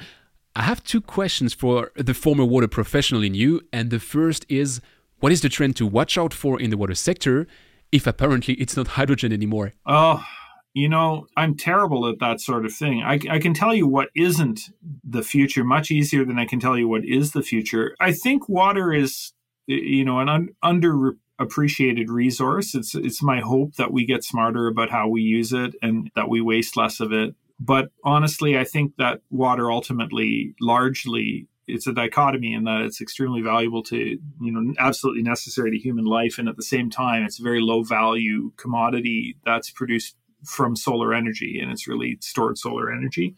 [0.56, 4.80] I have two questions for the former water professional in you, and the first is
[5.20, 7.46] what is the trend to watch out for in the water sector
[7.92, 9.74] if apparently it's not hydrogen anymore?
[9.84, 10.24] Oh,
[10.72, 13.02] you know, I'm terrible at that sort of thing.
[13.02, 14.70] I, I, can tell you what isn't
[15.04, 17.94] the future much easier than I can tell you what is the future.
[18.00, 19.34] I think water is,
[19.66, 22.74] you know, an un- underappreciated resource.
[22.74, 26.30] It's it's my hope that we get smarter about how we use it and that
[26.30, 27.34] we waste less of it.
[27.58, 33.40] But honestly, I think that water ultimately largely it's a dichotomy in that it's extremely
[33.40, 36.38] valuable to you know absolutely necessary to human life.
[36.38, 41.12] And at the same time it's a very low value commodity that's produced from solar
[41.14, 43.34] energy and it's really stored solar energy.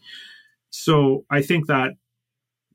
[0.69, 1.93] So i think that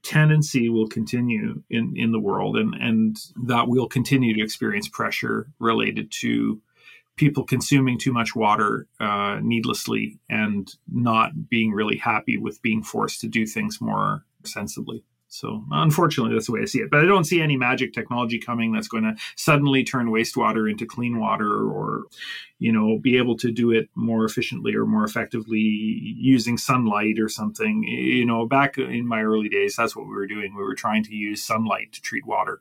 [0.05, 3.17] tendency will continue in in the world and and
[3.47, 6.61] that we'll continue to experience pressure related to
[7.17, 13.21] people consuming too much water uh, needlessly and not being really happy with being forced
[13.21, 15.05] to do things more sensibly.
[15.35, 16.91] So unfortunately, that's the way I see it.
[16.93, 20.87] But I don't see any magic technology coming that's going to suddenly turn wastewater into
[20.87, 22.05] clean water, or
[22.61, 27.29] you know, be able to do it more efficiently or more effectively using sunlight or
[27.29, 27.83] something.
[27.83, 30.55] You know, back in my early days, that's what we were doing.
[30.55, 32.61] We were trying to use sunlight to treat water,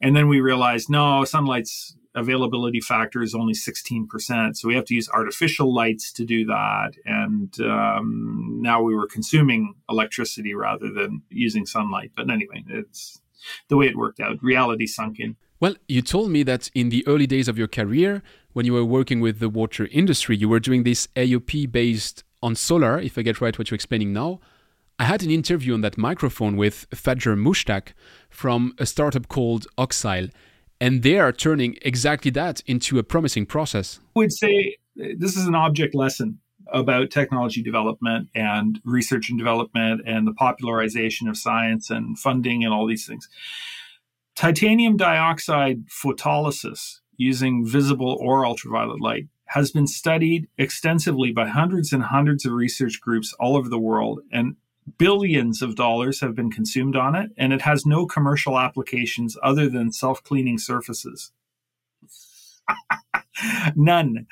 [0.00, 4.56] and then we realized no, sunlight's availability factor is only 16%.
[4.56, 6.92] So we have to use artificial lights to do that.
[7.04, 12.12] And um, now we were consuming electricity rather than using sunlight.
[12.14, 13.20] But anyway, it's
[13.68, 14.42] the way it worked out.
[14.42, 15.36] Reality sunk in.
[15.60, 18.22] Well, you told me that in the early days of your career,
[18.52, 22.56] when you were working with the water industry, you were doing this AOP based on
[22.56, 24.40] solar, if I get right what you're explaining now.
[24.98, 27.92] I had an interview on that microphone with Fajer Mushtaq
[28.28, 30.28] from a startup called Oxyle
[30.82, 34.00] and they are turning exactly that into a promising process.
[34.16, 36.40] I would say uh, this is an object lesson
[36.72, 42.74] about technology development and research and development and the popularization of science and funding and
[42.74, 43.28] all these things.
[44.34, 52.02] Titanium dioxide photolysis using visible or ultraviolet light has been studied extensively by hundreds and
[52.02, 54.20] hundreds of research groups all over the world.
[54.32, 54.56] And
[54.98, 59.68] billions of dollars have been consumed on it, and it has no commercial applications other
[59.68, 61.32] than self cleaning surfaces.
[63.76, 64.26] None.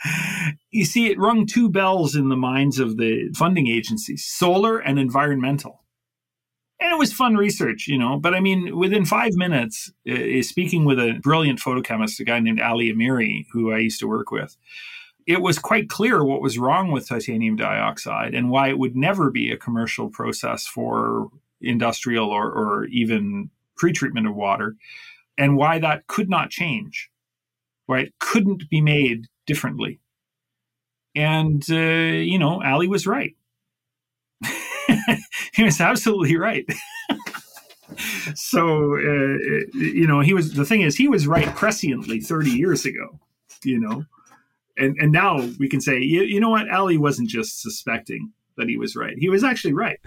[0.71, 4.99] You see, it rung two bells in the minds of the funding agencies solar and
[4.99, 5.85] environmental.
[6.81, 8.19] And it was fun research, you know.
[8.19, 12.61] But I mean, within five minutes, uh, speaking with a brilliant photochemist, a guy named
[12.61, 14.57] Ali Amiri, who I used to work with,
[15.27, 19.31] it was quite clear what was wrong with titanium dioxide and why it would never
[19.31, 21.29] be a commercial process for
[21.61, 24.77] industrial or, or even pretreatment of water,
[25.39, 27.11] and why that could not change
[27.91, 29.99] right, couldn't be made differently.
[31.17, 33.35] And, uh, you know, Ali was right.
[35.53, 36.65] he was absolutely right.
[38.35, 39.39] so, uh,
[39.75, 43.19] you know, he was, the thing is, he was right presciently 30 years ago,
[43.65, 44.05] you know.
[44.81, 48.69] And, and now we can say, you, you know what, Ali wasn't just suspecting that
[48.69, 49.15] he was right.
[49.19, 49.99] He was actually right.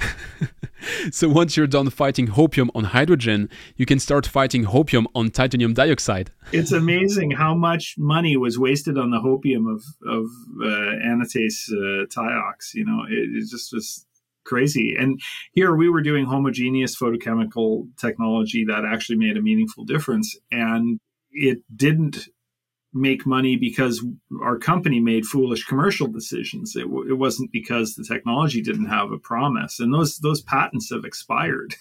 [1.11, 5.73] so once you're done fighting hopium on hydrogen, you can start fighting hopium on titanium
[5.73, 6.31] dioxide.
[6.51, 10.25] It's amazing how much money was wasted on the hopium of of
[10.61, 12.73] uh, anatase uh, tiox.
[12.73, 14.05] You know, it, it just was
[14.45, 14.95] crazy.
[14.97, 15.21] And
[15.53, 20.99] here we were doing homogeneous photochemical technology that actually made a meaningful difference, and
[21.31, 22.27] it didn't
[22.93, 24.05] make money because
[24.41, 26.75] our company made foolish commercial decisions.
[26.75, 30.89] It, w- it wasn't because the technology didn't have a promise, and those those patents
[30.91, 31.75] have expired.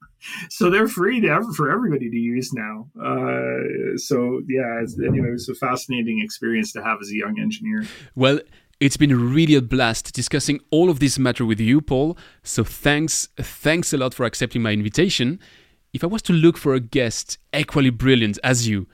[0.50, 2.88] so they're free to ever, for everybody to use now.
[3.00, 7.84] Uh, so yeah, anyway, it was a fascinating experience to have as a young engineer.
[8.14, 8.40] Well.
[8.80, 12.16] It's been really a blast discussing all of this matter with you, Paul.
[12.44, 15.40] So thanks, thanks a lot for accepting my invitation.
[15.92, 18.86] If I was to look for a guest equally brilliant as you,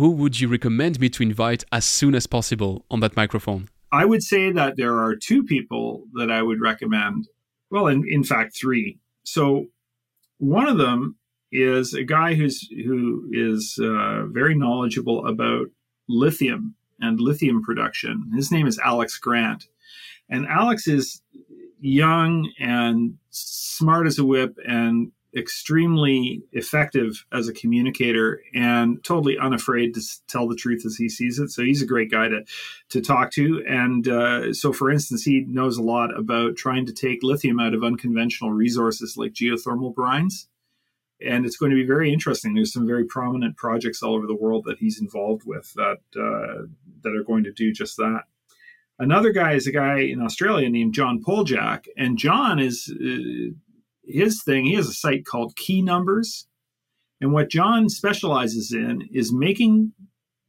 [0.00, 3.68] who would you recommend me to invite as soon as possible on that microphone?
[3.92, 7.28] I would say that there are two people that I would recommend.
[7.70, 8.98] Well, in, in fact, three.
[9.24, 9.66] So
[10.38, 11.16] one of them
[11.52, 15.66] is a guy who's who is uh, very knowledgeable about
[16.08, 18.30] lithium and lithium production.
[18.34, 19.66] His name is Alex Grant,
[20.30, 21.20] and Alex is
[21.78, 29.94] young and smart as a whip and extremely effective as a communicator and totally unafraid
[29.94, 31.50] to tell the truth as he sees it.
[31.50, 32.44] So he's a great guy to
[32.90, 33.64] to talk to.
[33.68, 37.74] And uh, so, for instance, he knows a lot about trying to take lithium out
[37.74, 40.46] of unconventional resources like geothermal brines.
[41.24, 42.54] And it's going to be very interesting.
[42.54, 46.66] There's some very prominent projects all over the world that he's involved with that uh,
[47.02, 48.22] that are going to do just that.
[48.98, 53.54] Another guy is a guy in Australia named John Poljak, and John is uh,
[54.12, 56.46] his thing, he has a site called Key Numbers.
[57.20, 59.92] And what John specializes in is making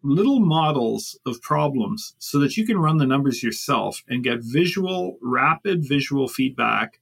[0.03, 5.17] little models of problems so that you can run the numbers yourself and get visual,
[5.21, 6.99] rapid visual feedback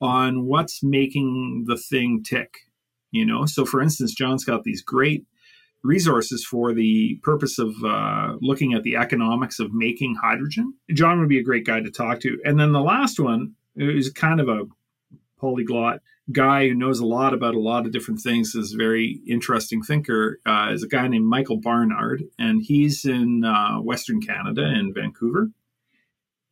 [0.00, 2.58] on what's making the thing tick.
[3.10, 5.24] You know, so for instance, John's got these great
[5.82, 10.74] resources for the purpose of uh, looking at the economics of making hydrogen.
[10.92, 12.38] John would be a great guy to talk to.
[12.44, 14.64] And then the last one is kind of a
[15.38, 16.00] polyglot
[16.32, 19.82] guy who knows a lot about a lot of different things is a very interesting
[19.82, 24.92] thinker uh, is a guy named michael barnard and he's in uh, western canada in
[24.92, 25.50] vancouver.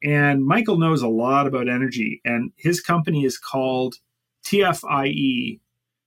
[0.02, 3.96] And michael knows a lot about energy and his company is called
[4.44, 5.60] tfie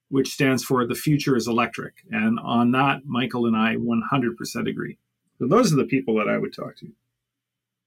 [0.09, 1.95] which stands for the future is electric.
[2.09, 4.97] And on that michael and i 100% agree.
[5.39, 6.91] So those are the people that i would talk to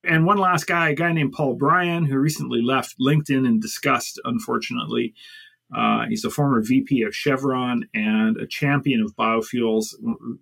[0.04, 4.20] and one last guy, a guy named Paul Bryan, who recently left LinkedIn in disgust,
[4.24, 5.14] unfortunately.
[5.74, 9.94] Uh, he's a former VP of Chevron and a champion of biofuels,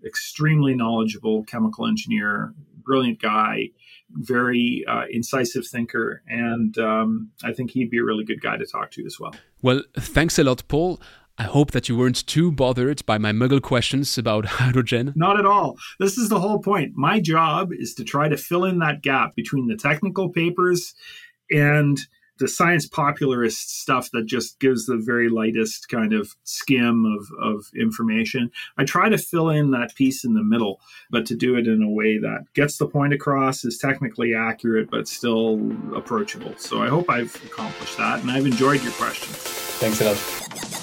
[0.07, 3.69] extremely knowledgeable chemical engineer, brilliant guy,
[4.11, 6.23] very uh, incisive thinker.
[6.29, 9.35] And um, I think he'd be a really good guy to talk to as well.
[9.61, 10.99] Well, thanks a lot, Paul.
[11.39, 15.13] I hope that you weren't too bothered by my muggle questions about hydrogen.
[15.15, 15.79] Not at all.
[16.01, 16.93] This is the whole point.
[16.97, 20.95] My job is to try to fill in that gap between the technical papers
[21.51, 21.99] and
[22.39, 27.67] the science popularist stuff that just gives the very lightest kind of skim of, of
[27.77, 28.51] information.
[28.77, 31.83] I try to fill in that piece in the middle, but to do it in
[31.83, 35.61] a way that gets the point across, is technically accurate, but still
[35.97, 36.55] approachable.
[36.59, 39.37] So I hope I've accomplished that, and I've enjoyed your questions.
[39.37, 40.78] Thanks a lot.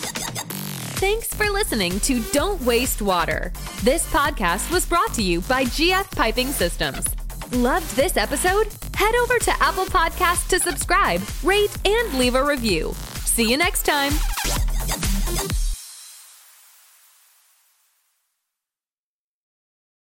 [0.98, 3.52] Thanks for listening to Don't Waste Water.
[3.84, 7.06] This podcast was brought to you by GF Piping Systems.
[7.52, 8.68] Loved this episode?
[8.96, 12.94] Head over to Apple Podcasts to subscribe, rate, and leave a review.
[13.26, 14.14] See you next time.